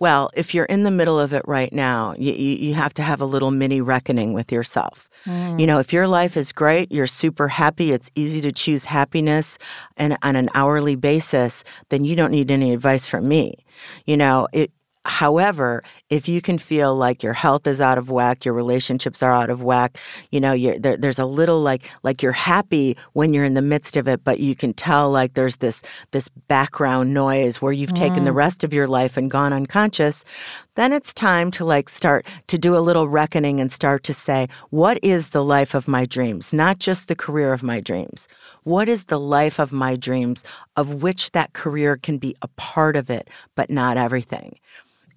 Well, 0.00 0.30
if 0.34 0.54
you're 0.54 0.64
in 0.66 0.84
the 0.84 0.92
middle 0.92 1.18
of 1.18 1.32
it 1.32 1.42
right 1.46 1.72
now, 1.72 2.14
you, 2.16 2.32
you, 2.32 2.56
you 2.68 2.74
have 2.74 2.94
to 2.94 3.02
have 3.02 3.20
a 3.20 3.24
little 3.24 3.50
mini 3.50 3.80
reckoning 3.80 4.32
with 4.32 4.52
yourself. 4.52 5.08
Mm. 5.26 5.58
You 5.58 5.66
know, 5.66 5.80
if 5.80 5.92
your 5.92 6.06
life 6.06 6.36
is 6.36 6.52
great, 6.52 6.92
you're 6.92 7.08
super 7.08 7.48
happy, 7.48 7.90
it's 7.90 8.08
easy 8.14 8.40
to 8.42 8.52
choose 8.52 8.84
happiness 8.84 9.58
and 9.96 10.16
on 10.22 10.36
an 10.36 10.50
hourly 10.54 10.94
basis, 10.94 11.64
then 11.88 12.04
you 12.04 12.14
don't 12.14 12.30
need 12.30 12.48
any 12.52 12.72
advice 12.72 13.06
from 13.06 13.26
me. 13.26 13.64
You 14.06 14.16
know, 14.16 14.46
it 14.52 14.70
However, 15.08 15.82
if 16.10 16.28
you 16.28 16.42
can 16.42 16.58
feel 16.58 16.94
like 16.94 17.22
your 17.22 17.32
health 17.32 17.66
is 17.66 17.80
out 17.80 17.96
of 17.96 18.10
whack, 18.10 18.44
your 18.44 18.52
relationships 18.52 19.22
are 19.22 19.32
out 19.32 19.48
of 19.48 19.62
whack, 19.62 19.96
you 20.30 20.38
know, 20.38 20.52
you're, 20.52 20.78
there, 20.78 20.98
there's 20.98 21.18
a 21.18 21.24
little 21.24 21.62
like 21.62 21.90
like 22.02 22.22
you're 22.22 22.32
happy 22.32 22.94
when 23.14 23.32
you're 23.32 23.46
in 23.46 23.54
the 23.54 23.62
midst 23.62 23.96
of 23.96 24.06
it, 24.06 24.22
but 24.22 24.38
you 24.38 24.54
can 24.54 24.74
tell 24.74 25.10
like 25.10 25.32
there's 25.32 25.56
this 25.56 25.80
this 26.10 26.28
background 26.46 27.14
noise 27.14 27.62
where 27.62 27.72
you've 27.72 27.94
taken 27.94 28.26
the 28.26 28.30
mm. 28.32 28.34
rest 28.34 28.62
of 28.62 28.74
your 28.74 28.86
life 28.86 29.16
and 29.16 29.30
gone 29.30 29.54
unconscious. 29.54 30.26
Then 30.74 30.92
it's 30.92 31.14
time 31.14 31.50
to 31.52 31.64
like 31.64 31.88
start 31.88 32.26
to 32.48 32.58
do 32.58 32.76
a 32.76 32.84
little 32.84 33.08
reckoning 33.08 33.60
and 33.60 33.72
start 33.72 34.04
to 34.04 34.14
say, 34.14 34.46
what 34.70 34.98
is 35.02 35.28
the 35.28 35.42
life 35.42 35.74
of 35.74 35.88
my 35.88 36.04
dreams? 36.04 36.52
Not 36.52 36.78
just 36.78 37.08
the 37.08 37.16
career 37.16 37.54
of 37.54 37.62
my 37.62 37.80
dreams. 37.80 38.28
What 38.64 38.88
is 38.88 39.04
the 39.04 39.18
life 39.18 39.58
of 39.58 39.72
my 39.72 39.96
dreams 39.96 40.44
of 40.76 41.02
which 41.02 41.32
that 41.32 41.54
career 41.54 41.96
can 41.96 42.18
be 42.18 42.36
a 42.42 42.48
part 42.48 42.94
of 42.94 43.08
it, 43.08 43.28
but 43.56 43.70
not 43.70 43.96
everything? 43.96 44.58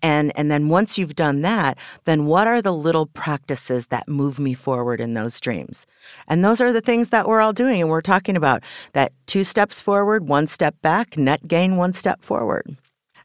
And 0.01 0.31
and 0.37 0.49
then 0.49 0.69
once 0.69 0.97
you've 0.97 1.15
done 1.15 1.41
that, 1.41 1.77
then 2.05 2.25
what 2.25 2.47
are 2.47 2.61
the 2.61 2.73
little 2.73 3.05
practices 3.07 3.87
that 3.87 4.07
move 4.07 4.39
me 4.39 4.53
forward 4.53 4.99
in 4.99 5.13
those 5.13 5.39
dreams? 5.39 5.85
And 6.27 6.43
those 6.43 6.59
are 6.61 6.73
the 6.73 6.81
things 6.81 7.09
that 7.09 7.27
we're 7.27 7.41
all 7.41 7.53
doing 7.53 7.81
and 7.81 7.89
we're 7.89 8.01
talking 8.01 8.35
about 8.35 8.63
that 8.93 9.11
two 9.27 9.43
steps 9.43 9.79
forward, 9.81 10.27
one 10.27 10.47
step 10.47 10.75
back, 10.81 11.17
net 11.17 11.47
gain 11.47 11.77
one 11.77 11.93
step 11.93 12.21
forward. 12.21 12.77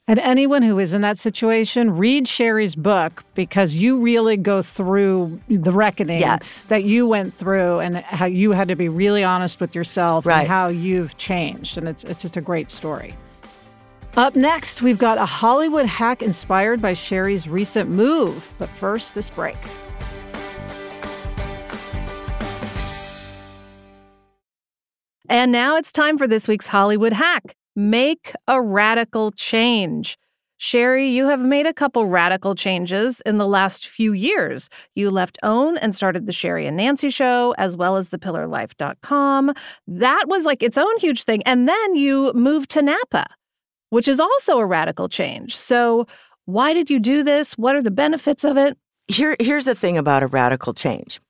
And 0.08 0.20
anyone 0.20 0.62
who 0.62 0.78
is 0.78 0.94
in 0.94 1.00
that 1.00 1.18
situation, 1.18 1.96
read 1.96 2.28
Sheri's 2.28 2.76
book 2.76 3.24
because 3.34 3.74
you 3.74 3.98
really 4.00 4.36
go 4.36 4.62
through 4.62 5.40
the 5.48 5.72
reckoning 5.72 6.20
Yes. 6.20 6.62
that 6.68 6.84
you 6.84 7.08
went 7.08 7.34
through 7.34 7.80
and 7.80 7.96
how 7.96 8.26
you 8.26 8.52
had 8.52 8.68
to 8.68 8.76
be 8.76 8.88
really 8.88 9.24
honest 9.24 9.60
with 9.60 9.74
yourself 9.74 10.24
Right. 10.24 10.40
and 10.42 10.48
how 10.48 10.68
you've 10.68 11.16
changed. 11.16 11.76
And 11.76 11.88
it's, 11.88 12.04
it's 12.04 12.22
just 12.22 12.36
a 12.36 12.40
great 12.40 12.70
story. 12.70 13.14
Up 14.16 14.34
next, 14.34 14.80
we've 14.80 14.96
got 14.96 15.18
a 15.18 15.26
Hollywood 15.26 15.84
hack 15.84 16.22
inspired 16.22 16.80
by 16.80 16.92
Sheri's 16.94 17.46
recent 17.46 17.90
move. 17.90 18.50
But 18.58 18.70
first, 18.70 19.14
this 19.14 19.28
break. 19.28 19.56
And 25.28 25.52
now 25.52 25.76
it's 25.76 25.92
time 25.92 26.16
for 26.16 26.26
this 26.26 26.48
week's 26.48 26.66
Hollywood 26.66 27.12
hack 27.12 27.56
make 27.74 28.32
a 28.48 28.62
radical 28.62 29.32
change. 29.32 30.16
Sheri, 30.58 31.12
you 31.12 31.28
have 31.28 31.42
made 31.42 31.66
a 31.66 31.74
couple 31.74 32.06
radical 32.06 32.54
changes 32.54 33.20
in 33.26 33.36
the 33.36 33.46
last 33.46 33.86
few 33.86 34.14
years. 34.14 34.70
You 34.94 35.10
left 35.10 35.38
OWN 35.42 35.76
and 35.76 35.94
started 35.94 36.24
the 36.24 36.32
Sheri 36.32 36.66
and 36.66 36.78
Nancy 36.78 37.10
show, 37.10 37.54
as 37.58 37.76
well 37.76 37.96
as 37.96 38.08
thepillarlife.com. 38.08 39.52
That 39.86 40.24
was 40.26 40.46
like 40.46 40.62
its 40.62 40.78
own 40.78 40.98
huge 40.98 41.24
thing. 41.24 41.42
And 41.42 41.68
then 41.68 41.94
you 41.96 42.32
moved 42.32 42.70
to 42.70 42.80
Napa, 42.80 43.26
which 43.90 44.08
is 44.08 44.20
also 44.20 44.58
a 44.58 44.66
radical 44.66 45.08
change. 45.08 45.56
So, 45.56 46.06
why 46.44 46.72
did 46.72 46.90
you 46.90 47.00
do 47.00 47.22
this? 47.22 47.58
What 47.58 47.74
are 47.74 47.82
the 47.82 47.90
benefits 47.90 48.44
of 48.44 48.56
it? 48.56 48.76
Here 49.08 49.36
here's 49.40 49.64
the 49.64 49.74
thing 49.74 49.98
about 49.98 50.22
a 50.22 50.26
radical 50.26 50.74
change. 50.74 51.20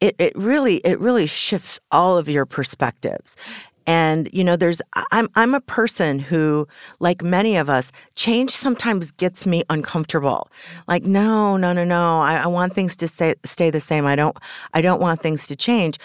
It 0.00 0.14
it 0.18 0.36
really 0.36 0.76
it 0.78 0.98
really 1.00 1.26
shifts 1.26 1.80
all 1.90 2.16
of 2.16 2.28
your 2.28 2.46
perspectives. 2.46 3.36
And 3.86 4.28
you 4.32 4.44
know, 4.44 4.56
there's 4.56 4.80
I'm 5.10 5.28
I'm 5.34 5.54
a 5.54 5.60
person 5.60 6.18
who, 6.18 6.68
like 7.00 7.22
many 7.22 7.56
of 7.56 7.68
us, 7.68 7.90
change 8.14 8.50
sometimes 8.50 9.10
gets 9.12 9.44
me 9.44 9.64
uncomfortable. 9.70 10.48
Like, 10.88 11.04
no, 11.04 11.56
no, 11.56 11.72
no, 11.72 11.84
no. 11.84 12.20
I, 12.20 12.42
I 12.42 12.46
want 12.46 12.74
things 12.74 12.94
to 12.96 13.08
stay 13.08 13.34
stay 13.44 13.70
the 13.70 13.80
same. 13.80 14.06
I 14.06 14.16
don't 14.16 14.36
I 14.74 14.80
don't 14.80 15.00
want 15.00 15.22
things 15.22 15.46
to 15.48 15.56
change. 15.56 15.98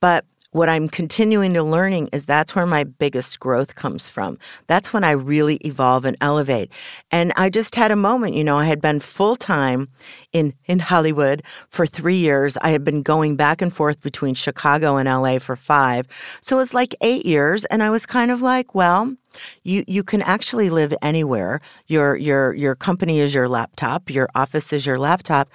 But 0.00 0.24
what 0.52 0.68
I'm 0.68 0.88
continuing 0.88 1.54
to 1.54 1.62
learning 1.62 2.08
is 2.12 2.26
that's 2.26 2.54
where 2.54 2.66
my 2.66 2.84
biggest 2.84 3.38
growth 3.38 3.74
comes 3.76 4.08
from. 4.08 4.38
That's 4.66 4.92
when 4.92 5.04
I 5.04 5.12
really 5.12 5.56
evolve 5.64 6.04
and 6.04 6.16
elevate. 6.20 6.72
And 7.10 7.32
I 7.36 7.50
just 7.50 7.76
had 7.76 7.90
a 7.90 7.96
moment, 7.96 8.34
you 8.34 8.42
know, 8.42 8.58
I 8.58 8.64
had 8.64 8.80
been 8.80 9.00
full 9.00 9.36
time 9.36 9.88
in 10.32 10.54
in 10.64 10.80
Hollywood 10.80 11.42
for 11.68 11.86
3 11.86 12.16
years. 12.16 12.56
I 12.62 12.70
had 12.70 12.84
been 12.84 13.02
going 13.02 13.36
back 13.36 13.62
and 13.62 13.72
forth 13.72 14.00
between 14.00 14.34
Chicago 14.34 14.96
and 14.96 15.08
LA 15.08 15.38
for 15.38 15.56
5. 15.56 16.06
So 16.40 16.56
it 16.56 16.58
was 16.58 16.74
like 16.74 16.94
8 17.00 17.24
years 17.24 17.64
and 17.66 17.82
I 17.82 17.90
was 17.90 18.04
kind 18.06 18.30
of 18.30 18.42
like, 18.42 18.74
well, 18.74 19.14
you 19.64 19.84
you 19.86 20.02
can 20.04 20.22
actually 20.22 20.70
live 20.70 20.94
anywhere. 21.02 21.60
Your 21.86 22.16
your 22.16 22.54
your 22.54 22.74
company 22.74 23.20
is 23.20 23.34
your 23.34 23.48
laptop, 23.48 24.10
your 24.10 24.28
office 24.34 24.72
is 24.72 24.86
your 24.86 24.98
laptop. 24.98 25.50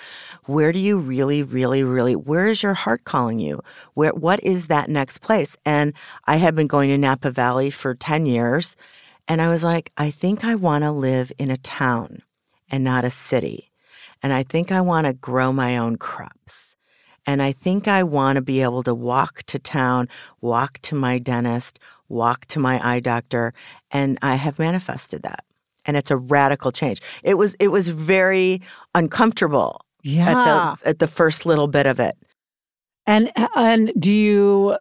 Where 0.46 0.72
do 0.74 0.80
you 0.80 0.98
really 0.98 1.44
really 1.44 1.84
really 1.84 2.16
where 2.16 2.48
is 2.48 2.64
your 2.64 2.74
heart 2.76 3.04
calling 3.06 3.40
you? 3.40 3.62
Where 3.96 4.14
what 4.14 4.44
is 4.44 4.68
that 4.68 4.90
next 4.90 5.20
place? 5.20 5.58
And 5.66 5.94
I 6.26 6.38
had 6.38 6.56
been 6.56 6.68
going 6.68 6.90
to 6.90 6.98
Napa 6.98 7.32
Valley 7.32 7.70
for 7.72 7.96
10 7.96 8.26
years 8.26 8.76
And 9.28 9.42
I 9.42 9.50
was 9.50 9.64
like, 9.64 9.92
I 9.98 10.12
think 10.12 10.46
I 10.46 10.56
want 10.56 10.84
to 10.84 10.92
live 10.92 11.32
in 11.40 11.52
a 11.52 11.58
town 11.58 12.24
and 12.70 12.84
not 12.84 13.06
a 13.06 13.12
city. 13.12 13.72
And 14.24 14.34
I 14.34 14.44
think 14.44 14.72
I 14.72 14.82
want 14.82 15.08
to 15.08 15.14
grow 15.14 15.54
my 15.54 15.78
own 15.78 15.98
crops. 15.98 16.76
And 17.28 17.42
I 17.42 17.54
think 17.54 17.88
I 17.88 18.04
want 18.04 18.38
to 18.38 18.42
be 18.42 18.62
able 18.62 18.84
to 18.84 18.96
walk 18.96 19.44
to 19.46 19.60
town, 19.60 20.10
walk 20.42 20.80
to 20.84 20.96
my 20.96 21.20
dentist, 21.20 21.80
walk 22.10 22.46
to 22.48 22.60
my 22.60 22.80
eye 22.88 23.00
doctor. 23.00 23.54
And 23.92 24.18
I 24.22 24.36
have 24.36 24.60
manifested 24.60 25.24
that. 25.24 25.44
And 25.86 25.96
it's 25.98 26.12
a 26.12 26.18
radical 26.18 26.72
change. 26.72 27.02
It 27.24 27.36
was 27.36 27.56
it 27.60 27.70
was 27.70 27.88
very 27.90 28.62
uncomfortable 28.94 29.82
Yeah. 30.04 30.30
at 30.30 30.46
the 30.84 30.90
at 30.90 31.00
the 31.00 31.08
first 31.08 31.46
little 31.46 31.68
bit 31.68 31.86
of 31.86 32.00
it. 32.00 32.16
and 33.08 33.32
and 33.56 33.92
do 33.98 34.12
you 34.12 34.78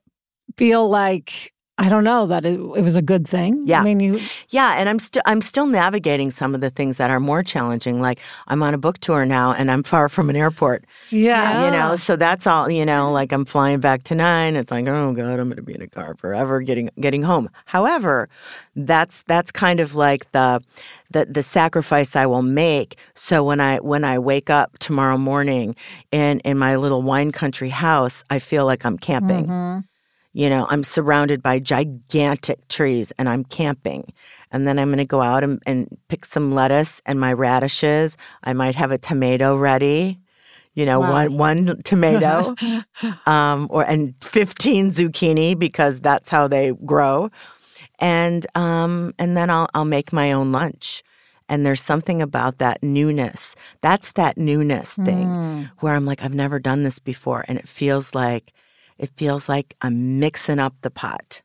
feel 0.57 0.89
like 0.89 1.53
I 1.77 1.89
don't 1.89 2.05
know 2.05 2.27
that 2.27 2.45
it, 2.45 2.55
it 2.55 2.83
was 2.83 2.95
a 2.95 3.03
good 3.03 3.27
thing? 3.27 3.65
Yeah. 3.67 3.81
I 3.81 3.85
mean, 3.85 3.99
you 3.99 4.21
Yeah, 4.51 4.75
and 4.75 4.89
I'm 4.89 5.01
still 5.01 5.23
I'm 5.27 5.41
still 5.41 5.67
navigating 5.67 6.31
some 6.31 6.55
of 6.55 6.61
the 6.61 6.71
things 6.71 6.99
that 6.99 7.11
are 7.11 7.19
more 7.19 7.43
challenging. 7.43 8.01
Like 8.01 8.21
I'm 8.47 8.63
on 8.63 8.75
a 8.75 8.79
book 8.79 8.99
tour 8.99 9.27
now, 9.27 9.53
and 9.53 9.71
I'm 9.71 9.83
far 9.83 10.09
from 10.09 10.31
an 10.31 10.37
airport. 10.37 10.85
yeah, 11.11 11.65
You 11.65 11.73
know, 11.73 11.97
so 11.97 12.15
that's 12.15 12.47
all. 12.47 12.71
You 12.71 12.87
know, 12.87 13.11
like 13.11 13.33
I'm 13.33 13.45
flying 13.45 13.81
back 13.81 14.05
to 14.05 14.15
nine. 14.15 14.55
It's 14.55 14.71
like, 14.71 14.87
oh 14.87 15.13
god, 15.13 15.41
I'm 15.41 15.49
going 15.49 15.57
to 15.57 15.63
be 15.63 15.75
in 15.75 15.83
a 15.83 15.89
car 15.89 16.15
forever 16.15 16.61
getting 16.61 16.91
getting 17.01 17.25
home. 17.25 17.51
However, 17.65 18.29
that's 18.77 19.25
that's 19.27 19.51
kind 19.51 19.81
of 19.81 19.97
like 19.97 20.31
the 20.31 20.63
the 21.11 21.27
the 21.27 21.43
sacrifice 21.43 22.15
I 22.15 22.27
will 22.27 22.43
make. 22.43 22.97
So 23.17 23.43
when 23.43 23.61
I 23.61 23.79
when 23.79 24.05
I 24.05 24.21
wake 24.21 24.49
up 24.49 24.79
tomorrow 24.79 25.19
morning 25.19 25.75
in 26.13 26.39
in 26.41 26.57
my 26.57 26.77
little 26.77 27.03
wine 27.03 27.33
country 27.33 27.71
house, 27.71 28.23
I 28.31 28.39
feel 28.39 28.65
like 28.65 28.85
I'm 28.85 28.97
camping. 28.97 29.47
Mm-hmm. 29.47 29.81
You 30.35 30.51
know, 30.51 30.67
I'm 30.69 30.83
surrounded 30.85 31.43
by 31.43 31.61
gigantic 31.61 32.67
trees 32.69 33.13
and 33.19 33.29
I'm 33.29 33.45
camping. 33.45 34.13
And 34.51 34.67
then 34.67 34.79
I'm 34.79 34.89
going 34.89 34.99
to 34.99 35.05
go 35.05 35.23
out 35.23 35.43
and, 35.45 35.63
and 35.65 35.89
pick 36.09 36.25
some 36.25 36.55
lettuce 36.55 37.01
and 37.07 37.19
my 37.19 37.33
radishes. 37.33 38.17
I 38.43 38.53
might 38.53 38.75
have 38.75 38.91
a 38.93 38.99
tomato 38.99 39.57
ready, 39.57 40.19
you 40.75 40.85
know, 40.85 41.01
Wow. 41.01 41.13
one, 41.13 41.37
one 41.39 41.83
tomato 41.85 42.55
um, 43.27 43.69
or 43.71 43.83
and 43.85 44.15
15 44.23 44.91
zucchini 44.91 45.59
because 45.59 46.01
that's 46.01 46.31
how 46.31 46.49
they 46.49 46.73
grow. 46.85 47.31
And 47.99 48.47
um, 48.57 49.15
and 49.19 49.37
then 49.37 49.51
I'll 49.51 49.69
I'll 49.75 49.85
make 49.85 50.13
my 50.13 50.33
own 50.33 50.53
lunch. 50.53 51.03
And 51.49 51.65
there's 51.65 51.83
something 51.83 52.23
about 52.23 52.59
that 52.59 52.83
newness. 52.83 53.55
That's 53.83 54.13
that 54.13 54.37
newness 54.39 54.95
thing 55.05 55.37
Mm. 55.37 55.71
where 55.81 55.95
I'm 55.95 56.07
like, 56.07 56.23
I've 56.23 56.35
never 56.35 56.59
done 56.59 56.83
this 56.85 56.99
before. 56.99 57.45
And 57.47 57.59
it 57.59 57.69
feels 57.69 58.15
like 58.15 58.53
it 58.99 59.11
feels 59.17 59.49
like 59.49 59.75
I'm 59.83 60.19
mixing 60.19 60.59
up 60.59 60.75
the 60.83 60.91
pot. 60.91 61.43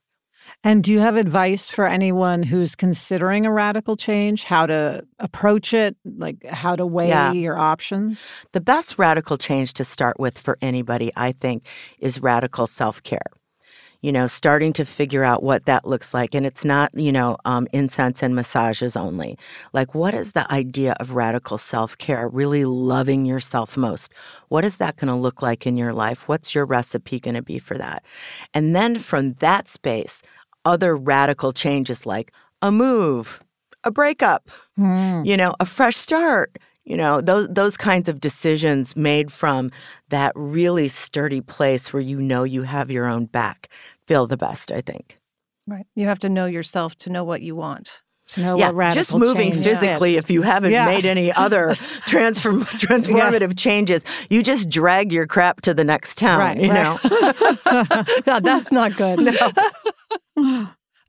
And 0.63 0.83
do 0.83 0.91
you 0.91 0.99
have 0.99 1.15
advice 1.15 1.69
for 1.69 1.85
anyone 1.85 2.41
who's 2.43 2.75
considering 2.75 3.45
a 3.45 3.51
radical 3.51 3.95
change? 3.95 4.45
How 4.45 4.65
to 4.65 5.05
approach 5.19 5.73
it? 5.73 5.95
Like 6.17 6.43
how 6.45 6.75
to 6.75 6.85
weigh 6.87 7.09
Yeah. 7.09 7.31
your 7.33 7.57
options? 7.57 8.25
The 8.53 8.61
best 8.61 8.97
radical 8.97 9.37
change 9.37 9.73
to 9.75 9.83
start 9.85 10.19
with 10.19 10.37
for 10.39 10.57
anybody, 10.61 11.11
I 11.15 11.33
think, 11.33 11.65
is 11.99 12.19
radical 12.21 12.65
self 12.67 13.03
care. 13.03 13.21
You 14.01 14.11
know, 14.13 14.27
starting 14.27 14.71
to 14.73 14.85
figure 14.85 15.23
out 15.23 15.43
what 15.43 15.65
that 15.65 15.85
looks 15.85 16.13
like. 16.13 16.33
And 16.33 16.45
it's 16.45 16.63
not, 16.63 16.89
you 16.93 17.11
know, 17.11 17.37
um, 17.43 17.67
incense 17.73 18.23
and 18.23 18.33
massages 18.33 18.95
only. 18.95 19.37
Like, 19.73 19.93
what 19.93 20.13
is 20.13 20.31
the 20.31 20.49
idea 20.51 20.95
of 20.99 21.11
radical 21.11 21.57
self 21.57 21.97
care? 21.97 22.27
Really 22.29 22.63
loving 22.65 23.25
yourself 23.25 23.75
most. 23.75 24.13
What 24.47 24.63
is 24.63 24.77
that 24.77 24.95
going 24.95 25.09
to 25.09 25.15
look 25.15 25.41
like 25.41 25.67
in 25.67 25.75
your 25.75 25.91
life? 25.93 26.27
What's 26.29 26.55
your 26.55 26.65
recipe 26.65 27.19
going 27.19 27.35
to 27.35 27.41
be 27.41 27.59
for 27.59 27.77
that? 27.77 28.03
And 28.53 28.75
then 28.75 28.99
from 28.99 29.33
that 29.33 29.67
space, 29.67 30.21
other 30.65 30.95
radical 30.95 31.51
changes 31.51 32.05
like 32.05 32.31
a 32.61 32.71
move, 32.71 33.41
a 33.83 33.91
breakup, 33.91 34.49
Hmm. 34.75 35.23
you 35.25 35.35
know, 35.35 35.55
a 35.59 35.65
fresh 35.65 35.97
start. 35.97 36.57
You 36.89 36.97
know, 36.97 37.21
those 37.21 37.47
those 37.49 37.77
kinds 37.77 38.09
of 38.09 38.19
decisions 38.19 38.95
made 38.95 39.31
from 39.31 39.71
that 40.09 40.33
really 40.35 40.87
sturdy 40.87 41.39
place 41.39 41.93
where 41.93 42.01
you 42.01 42.19
know 42.19 42.43
you 42.43 42.63
have 42.63 42.89
your 42.89 43.05
own 43.05 43.25
back 43.27 43.69
feel 44.07 44.25
the 44.25 44.37
best, 44.37 44.71
I 44.71 44.81
think. 44.81 45.19
Right. 45.67 45.85
You 45.95 46.07
have 46.07 46.17
to 46.21 46.29
know 46.29 46.47
yourself 46.47 46.97
to 46.99 47.11
know 47.11 47.23
what 47.23 47.41
you 47.43 47.55
want. 47.55 48.01
To 48.29 48.41
know 48.41 48.57
yeah, 48.57 48.71
what 48.71 48.93
just 48.93 49.15
moving 49.15 49.53
physically 49.53 50.15
is. 50.15 50.23
if 50.23 50.31
you 50.31 50.41
haven't 50.41 50.71
Yeah. 50.71 50.85
made 50.85 51.05
any 51.05 51.31
other 51.31 51.75
transform 52.07 52.63
transformative 52.65 53.55
changes, 53.57 54.03
you 54.31 54.41
just 54.41 54.67
drag 54.69 55.11
your 55.11 55.27
crap 55.27 55.61
to 55.61 55.73
the 55.75 55.83
next 55.83 56.17
town, 56.17 56.39
Right, 56.39 56.59
you 56.59 56.71
right. 56.71 57.03
know. 57.03 58.21
God, 58.25 58.43
that's 58.43 58.71
not 58.71 58.95
good. 58.95 59.19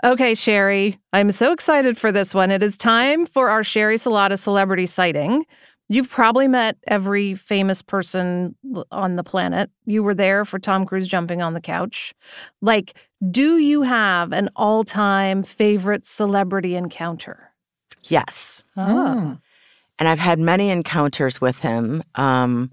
okay, 0.05 0.33
Sheri, 0.33 0.99
I'm 1.13 1.31
so 1.31 1.53
excited 1.53 1.97
for 1.99 2.11
this 2.13 2.35
one. 2.35 2.51
It 2.51 2.63
is 2.63 2.77
time 2.77 3.27
for 3.27 3.49
our 3.51 3.63
Sheri 3.63 3.95
Salata 3.97 4.39
celebrity 4.39 4.87
sighting. 4.87 5.45
You've 5.93 6.09
probably 6.09 6.47
met 6.47 6.77
every 6.87 7.35
famous 7.35 7.83
person 7.83 8.55
on 8.93 9.17
the 9.17 9.25
planet. 9.25 9.71
You 9.87 10.05
were 10.05 10.15
there 10.15 10.45
for 10.45 10.61
Tom 10.61 10.87
Cruise 10.87 11.09
jumping 11.09 11.43
on 11.43 11.53
the 11.53 11.61
couch. 11.61 12.15
Like, 12.63 12.95
do 13.29 13.59
you 13.59 13.83
have 13.83 14.33
an 14.33 14.51
all 14.55 14.85
time 14.85 15.43
favorite 15.43 16.07
celebrity 16.07 16.77
encounter? 16.77 17.51
yes. 18.05 18.63
Hmm. 18.75 19.35
And 19.99 20.09
I've 20.09 20.19
had 20.19 20.39
many 20.39 20.71
encounters 20.71 21.41
with 21.41 21.59
him. 21.59 22.03
Um, 22.15 22.73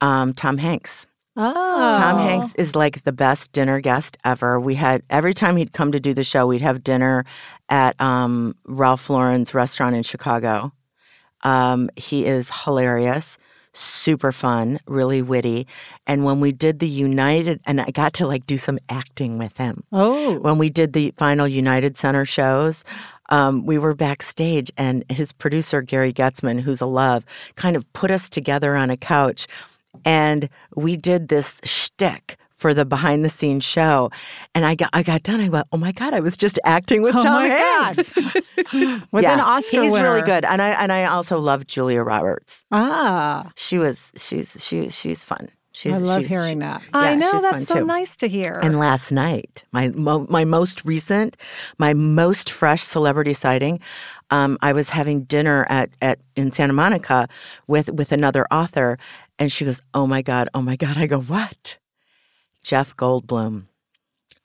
um, 0.00 0.32
Tom 0.34 0.58
Hanks. 0.58 1.06
Oh. 1.36 1.92
Tom 1.96 2.18
Hanks 2.18 2.54
is 2.56 2.76
like 2.76 3.02
the 3.04 3.12
best 3.12 3.50
dinner 3.52 3.80
guest 3.80 4.18
ever. 4.24 4.60
We 4.60 4.74
had 4.74 5.02
every 5.10 5.34
time 5.34 5.56
he'd 5.56 5.72
come 5.72 5.90
to 5.92 5.98
do 5.98 6.14
the 6.14 6.22
show, 6.22 6.46
we'd 6.46 6.60
have 6.60 6.84
dinner 6.84 7.24
at 7.68 8.00
um, 8.00 8.54
Ralph 8.66 9.08
Lauren's 9.08 9.54
restaurant 9.54 9.96
in 9.96 10.02
Chicago. 10.02 10.72
Um, 11.42 11.90
he 11.96 12.26
is 12.26 12.50
hilarious, 12.64 13.38
super 13.72 14.32
fun, 14.32 14.78
really 14.86 15.22
witty. 15.22 15.66
And 16.06 16.24
when 16.24 16.40
we 16.40 16.52
did 16.52 16.78
the 16.78 16.88
United, 16.88 17.60
and 17.64 17.80
I 17.80 17.90
got 17.90 18.12
to 18.14 18.26
like 18.26 18.46
do 18.46 18.58
some 18.58 18.78
acting 18.88 19.38
with 19.38 19.56
him 19.56 19.82
Oh. 19.92 20.38
when 20.40 20.58
we 20.58 20.68
did 20.70 20.92
the 20.92 21.12
final 21.16 21.48
United 21.48 21.96
Center 21.96 22.24
shows, 22.24 22.84
um, 23.30 23.64
we 23.64 23.78
were 23.78 23.94
backstage, 23.94 24.70
and 24.76 25.04
his 25.08 25.32
producer 25.32 25.80
Gary 25.80 26.12
Goetzman, 26.12 26.60
who's 26.60 26.82
a 26.82 26.86
love, 26.86 27.24
kind 27.56 27.76
of 27.76 27.90
put 27.94 28.10
us 28.10 28.28
together 28.28 28.76
on 28.76 28.90
a 28.90 28.96
couch, 28.96 29.46
and 30.04 30.48
we 30.76 30.96
did 30.96 31.28
this 31.28 31.56
shtick 31.64 32.36
for 32.62 32.72
the 32.72 32.84
behind 32.86 33.24
the 33.24 33.28
scenes 33.28 33.64
show. 33.64 34.10
And 34.54 34.64
I 34.64 34.74
got 34.74 34.90
I 34.94 35.02
got 35.02 35.22
done. 35.22 35.40
I 35.40 35.48
went, 35.48 35.66
oh 35.72 35.76
my 35.76 35.92
god, 35.92 36.14
I 36.14 36.20
was 36.20 36.36
just 36.36 36.58
acting 36.64 37.02
with 37.02 37.14
Oh 37.16 37.22
Tom 37.22 37.34
my 37.42 37.46
Hanks. 37.48 38.12
God. 38.14 39.02
With 39.12 39.24
yeah, 39.24 39.34
an 39.34 39.40
Oscar 39.40 39.82
he's 39.82 39.92
winner. 39.92 40.04
really 40.04 40.22
good, 40.22 40.44
and 40.44 40.62
I 40.62 40.70
and 40.82 40.90
I 40.92 41.04
also 41.04 41.38
love 41.38 41.66
Julia 41.66 42.02
Roberts. 42.02 42.64
Ah, 42.72 43.50
She 43.56 43.76
was 43.78 43.98
she's 44.16 44.56
she 44.60 44.88
she's 44.88 45.24
fun. 45.24 45.48
She's, 45.74 45.94
I 45.94 45.96
love 45.96 46.20
she's- 46.20 46.30
hearing 46.30 46.58
that. 46.58 46.82
I 46.92 47.14
know 47.14 47.40
that's 47.40 47.64
so 47.66 47.76
too. 47.80 47.86
nice 47.86 48.14
to 48.16 48.28
hear. 48.28 48.60
And 48.62 48.78
last 48.78 49.10
night, 49.10 49.64
my 49.72 49.88
mo- 49.88 50.26
my 50.28 50.44
most 50.44 50.84
recent, 50.84 51.34
my 51.78 51.94
most 51.94 52.50
fresh 52.50 52.82
celebrity 52.84 53.32
sighting, 53.32 53.80
um, 54.30 54.58
I 54.60 54.74
was 54.74 54.90
having 54.90 55.24
dinner 55.24 55.66
at, 55.70 55.88
at 56.02 56.18
in 56.36 56.50
Santa 56.52 56.74
Monica 56.74 57.26
with 57.68 57.88
with 57.90 58.12
another 58.12 58.44
author, 58.52 58.98
and 59.38 59.50
she 59.50 59.64
goes, 59.64 59.80
"Oh 59.94 60.06
my 60.06 60.20
god, 60.20 60.50
oh 60.54 60.60
my 60.60 60.76
god!" 60.76 60.98
I 60.98 61.06
go, 61.06 61.20
"What?" 61.20 61.78
Jeff 62.62 62.96
Goldblum, 62.96 63.64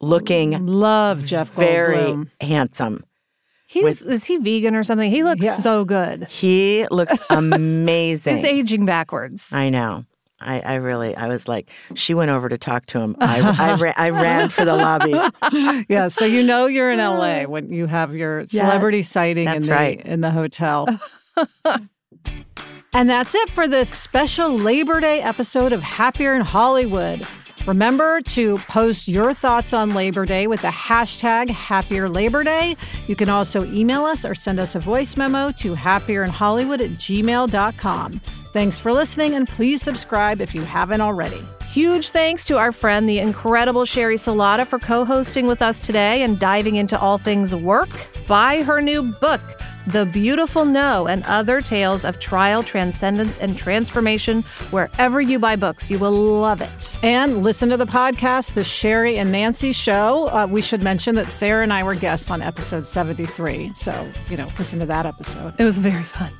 looking 0.02 0.66
Love 0.66 1.26
Jeff 1.26 1.50
very 1.54 1.98
Goldblum. 1.98 2.30
handsome. 2.42 3.04
He's 3.68 3.84
with- 3.84 4.06
is 4.08 4.24
he 4.26 4.38
vegan 4.38 4.76
or 4.76 4.84
something? 4.84 5.12
He 5.12 5.24
looks 5.24 5.44
Yeah. 5.44 5.56
so 5.58 5.84
good. 5.86 6.28
He 6.30 6.88
looks 6.90 7.18
amazing. 7.30 8.38
He's 8.38 8.46
aging 8.46 8.86
backwards. 8.86 9.52
I 9.54 9.70
know. 9.70 10.06
I, 10.40 10.60
I 10.60 10.76
really, 10.76 11.16
I 11.16 11.28
was 11.30 11.48
like, 11.48 11.68
she 11.96 12.14
went 12.14 12.30
over 12.30 12.48
to 12.48 12.60
talk 12.60 12.86
to 12.88 13.00
him. 13.00 13.16
I, 13.20 13.40
I, 13.42 13.74
ran, 13.80 13.94
I 13.98 14.10
ran 14.12 14.50
for 14.50 14.66
the 14.66 14.76
lobby. 14.76 15.16
yeah, 15.90 16.08
so 16.10 16.26
you 16.26 16.44
know 16.44 16.68
you're 16.68 16.92
in 16.92 17.00
LA 17.00 17.44
when 17.46 17.74
you 17.74 17.88
have 17.88 18.14
your 18.16 18.48
celebrity 18.48 19.02
sighting 19.02 19.48
in 19.48 19.64
the 19.64 19.72
right. 19.72 20.00
in 20.06 20.22
the 20.22 20.30
hotel. 20.30 20.88
and 22.94 23.10
that's 23.10 23.34
it 23.36 23.50
for 23.50 23.68
this 23.68 23.90
special 23.90 24.50
Labor 24.58 25.00
Day 25.00 25.22
episode 25.22 25.74
of 25.74 25.82
Happier 25.82 26.36
in 26.36 26.42
Hollywood. 26.42 27.26
Remember 27.68 28.22
to 28.22 28.58
post 28.60 29.10
your 29.10 29.34
thoughts 29.34 29.74
on 29.74 29.94
Labor 29.94 30.26
Day 30.26 30.48
with 30.48 30.62
the 30.62 30.70
hashtag 30.70 31.50
Happier 31.50 32.08
Labor 32.08 32.46
Day. 32.46 32.78
You 33.08 33.16
can 33.18 33.28
also 33.28 33.66
email 33.66 34.06
us 34.06 34.24
or 34.24 34.34
send 34.34 34.58
us 34.58 34.76
a 34.76 34.80
voice 34.80 35.18
memo 35.18 35.52
to 35.52 35.76
happierinhollywood 35.76 36.80
at 36.80 36.92
gmail.com. 36.92 38.22
Thanks 38.54 38.80
for 38.80 38.94
listening, 38.94 39.36
and 39.36 39.50
please 39.50 39.82
subscribe 39.82 40.40
if 40.40 40.56
you 40.56 40.62
haven't 40.62 41.02
already. 41.02 41.46
Huge 41.70 42.12
thanks 42.12 42.46
to 42.46 42.58
our 42.58 42.72
friend, 42.72 43.08
the 43.08 43.20
incredible 43.20 43.84
Sheri 43.84 44.16
Salata, 44.16 44.66
for 44.66 44.80
co 44.80 45.04
hosting 45.04 45.46
with 45.46 45.62
us 45.62 45.78
today 45.78 46.24
and 46.24 46.40
diving 46.40 46.78
into 46.78 46.98
all 46.98 47.18
things 47.18 47.54
work. 47.54 47.90
Buy 48.28 48.64
her 48.64 48.82
new 48.82 49.04
book, 49.04 49.42
The 49.88 50.06
Beautiful 50.06 50.66
No 50.66 51.08
and 51.08 51.24
other 51.24 51.62
tales 51.62 52.04
of 52.04 52.20
trial, 52.20 52.62
transcendence, 52.62 53.38
and 53.38 53.58
transformation. 53.58 54.42
Wherever 54.72 55.22
you 55.22 55.40
buy 55.40 55.56
books, 55.56 55.90
you 55.90 55.98
will 55.98 56.12
love 56.12 56.62
it. 56.62 56.98
And 57.04 57.42
listen 57.42 57.70
to 57.70 57.78
the 57.78 57.86
podcast, 57.86 58.54
The 58.54 58.62
Sheri 58.62 59.18
and 59.18 59.32
Nancy 59.32 59.72
Show. 59.72 60.28
Uh, 60.28 60.46
we 60.46 60.62
should 60.62 60.82
mention 60.82 61.16
that 61.16 61.30
Sarah 61.30 61.64
and 61.64 61.72
I 61.72 61.84
were 61.84 61.96
guests 61.96 62.30
on 62.30 62.42
episode 62.42 62.86
73. 62.86 63.72
So, 63.74 64.12
you 64.30 64.36
know, 64.36 64.50
listen 64.60 64.80
to 64.80 64.86
that 64.88 65.06
episode. 65.06 65.54
It 65.58 65.64
was 65.64 65.78
very 65.78 66.04
fun. 66.04 66.34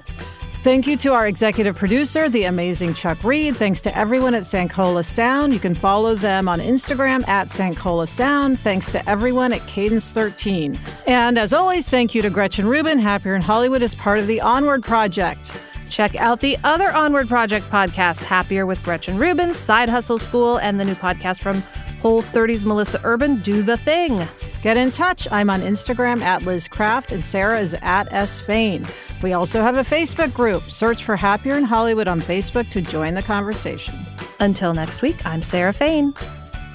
Thank 0.64 0.86
you 0.86 0.98
to 0.98 1.14
our 1.14 1.28
executive 1.28 1.76
producer, 1.76 2.28
the 2.28 2.44
amazing 2.44 2.94
Chuck 2.94 3.24
Reed. 3.24 3.56
Thanks 3.56 3.80
to 3.82 3.98
everyone 3.98 4.34
at 4.34 4.44
Sankola 4.44 5.06
Sound. 5.06 5.54
You 5.54 5.60
can 5.60 5.76
follow 5.76 6.14
them 6.14 6.50
on 6.50 6.60
Instagram 6.60 7.26
at 7.28 7.48
Sankola 7.48 8.08
Sound. 8.08 8.60
Thanks 8.60 8.92
to 8.92 9.10
everyone 9.10 9.54
at 9.54 9.66
Cadence 9.68 10.12
13. 10.12 10.78
And 11.06 11.38
as 11.38 11.54
always, 11.54 11.88
thank 11.88 12.14
you 12.14 12.22
to 12.22 12.30
Gretchen 12.30 12.68
Rubin, 12.68 13.00
Happier 13.00 13.36
in 13.36 13.42
Hollywood, 13.42 13.82
as 13.82 13.96
part 13.96 14.20
of 14.20 14.28
the 14.28 14.42
Onward 14.42 14.84
Project. 14.84 15.54
Check 15.90 16.16
out 16.16 16.42
the 16.42 16.58
other 16.64 16.92
Onward 16.92 17.28
Project 17.28 17.70
podcasts 17.70 18.22
Happier 18.24 18.66
with 18.66 18.82
Gretchen 18.84 19.18
Rubin, 19.18 19.54
Side 19.54 19.90
Hustle 19.90 20.20
School, 20.20 20.58
and 20.58 20.80
the 20.80 20.86
new 20.86 20.96
podcast 20.96 21.40
from 21.40 21.62
Whole 22.02 22.22
30's 22.22 22.64
Melissa 22.64 23.02
Urban, 23.04 23.42
Do 23.42 23.64
the 23.64 23.78
Thing. 23.78 24.22
Get 24.62 24.78
in 24.78 24.92
touch. 24.92 25.28
I'm 25.32 25.50
on 25.50 25.62
Instagram 25.62 26.22
at 26.22 26.44
Liz 26.44 26.68
Craft, 26.68 27.12
and 27.12 27.24
Sarah 27.24 27.60
is 27.60 27.76
at 27.82 28.12
S. 28.12 28.40
Fain. 28.42 28.86
We 29.24 29.34
also 29.34 29.62
have 29.62 29.78
a 29.78 29.82
Facebook 29.82 30.34
group. 30.34 30.64
Search 30.64 31.04
for 31.04 31.16
Happier 31.16 31.56
in 31.56 31.64
Hollywood 31.64 32.08
on 32.08 32.22
Facebook 32.22 32.70
to 32.72 32.82
join 32.82 33.16
the 33.16 33.24
conversation. 33.24 33.96
Until 34.40 34.74
next 34.74 35.02
week, 35.02 35.26
I'm 35.26 35.42
Sarah 35.42 35.74
Fain. 35.74 36.14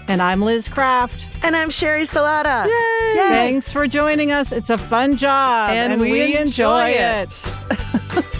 And 0.08 0.20
I'm 0.20 0.42
Liz 0.42 0.68
Craft. 0.68 1.30
And 1.44 1.54
I'm 1.54 1.68
Sheri 1.68 2.08
Salata. 2.08 2.66
Yay! 2.66 3.20
Yay! 3.22 3.28
Thanks 3.28 3.70
for 3.70 3.86
joining 3.86 4.32
us. 4.32 4.50
It's 4.50 4.70
a 4.70 4.76
fun 4.76 5.16
job. 5.16 5.70
And, 5.70 5.92
and 5.92 6.02
we, 6.02 6.10
we, 6.10 6.36
enjoy, 6.36 6.90
enjoy 6.90 6.90
it. 6.90 7.46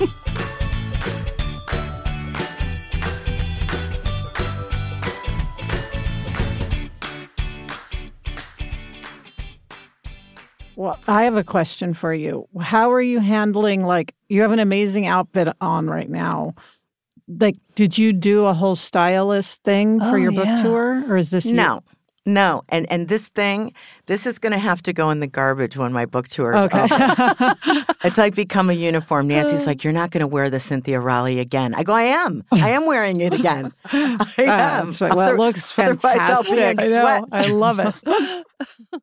it. 0.02 0.08
I 11.08 11.24
have 11.24 11.36
a 11.36 11.44
question 11.44 11.94
for 11.94 12.12
you. 12.14 12.46
How 12.60 12.90
are 12.92 13.00
you 13.02 13.20
handling 13.20 13.84
like 13.84 14.14
you 14.28 14.42
have 14.42 14.52
an 14.52 14.58
amazing 14.60 15.06
outfit 15.06 15.48
on 15.60 15.88
right 15.88 16.08
now? 16.08 16.54
Like 17.28 17.56
did 17.74 17.96
you 17.98 18.12
do 18.12 18.46
a 18.46 18.54
whole 18.54 18.76
stylist 18.76 19.62
thing 19.64 19.98
for 20.00 20.12
Oh, 20.12 20.16
your 20.16 20.32
book 20.32 20.46
yeah. 20.46 20.62
tour 20.62 21.04
or 21.08 21.16
is 21.16 21.30
this 21.30 21.46
you? 21.46 21.54
No. 21.54 21.82
No, 22.24 22.62
and 22.68 22.86
and 22.88 23.08
this 23.08 23.26
thing, 23.26 23.72
this 24.06 24.26
is 24.26 24.38
going 24.38 24.52
to 24.52 24.58
have 24.58 24.80
to 24.82 24.92
go 24.92 25.10
in 25.10 25.18
the 25.18 25.26
garbage 25.26 25.76
when 25.76 25.92
my 25.92 26.06
book 26.06 26.28
tour 26.28 26.52
is 26.52 26.64
Okay. 26.72 26.82
over. 26.82 27.56
It's 28.04 28.16
like 28.16 28.36
become 28.36 28.70
a 28.70 28.74
uniform. 28.74 29.26
Nancy's 29.26 29.66
like, 29.66 29.82
"You're 29.82 29.92
not 29.92 30.12
going 30.12 30.20
to 30.20 30.28
wear 30.28 30.48
the 30.48 30.60
Cynthia 30.60 31.00
Rowley 31.00 31.40
again." 31.40 31.74
I 31.74 31.82
go, 31.82 31.92
"I 31.92 32.02
am. 32.02 32.44
I 32.52 32.70
am 32.70 32.86
wearing 32.86 33.20
it 33.20 33.34
again. 33.34 33.72
I 33.86 34.16
Ah, 34.38 34.78
am." 34.78 34.86
that's 34.86 35.00
right. 35.00 35.12
Well, 35.16 35.32
it 35.32 35.36
looks 35.36 35.72
fantastic. 35.72 36.78
I. 36.80 37.22
I 37.32 37.46
love 37.48 37.80
it. 37.80 38.44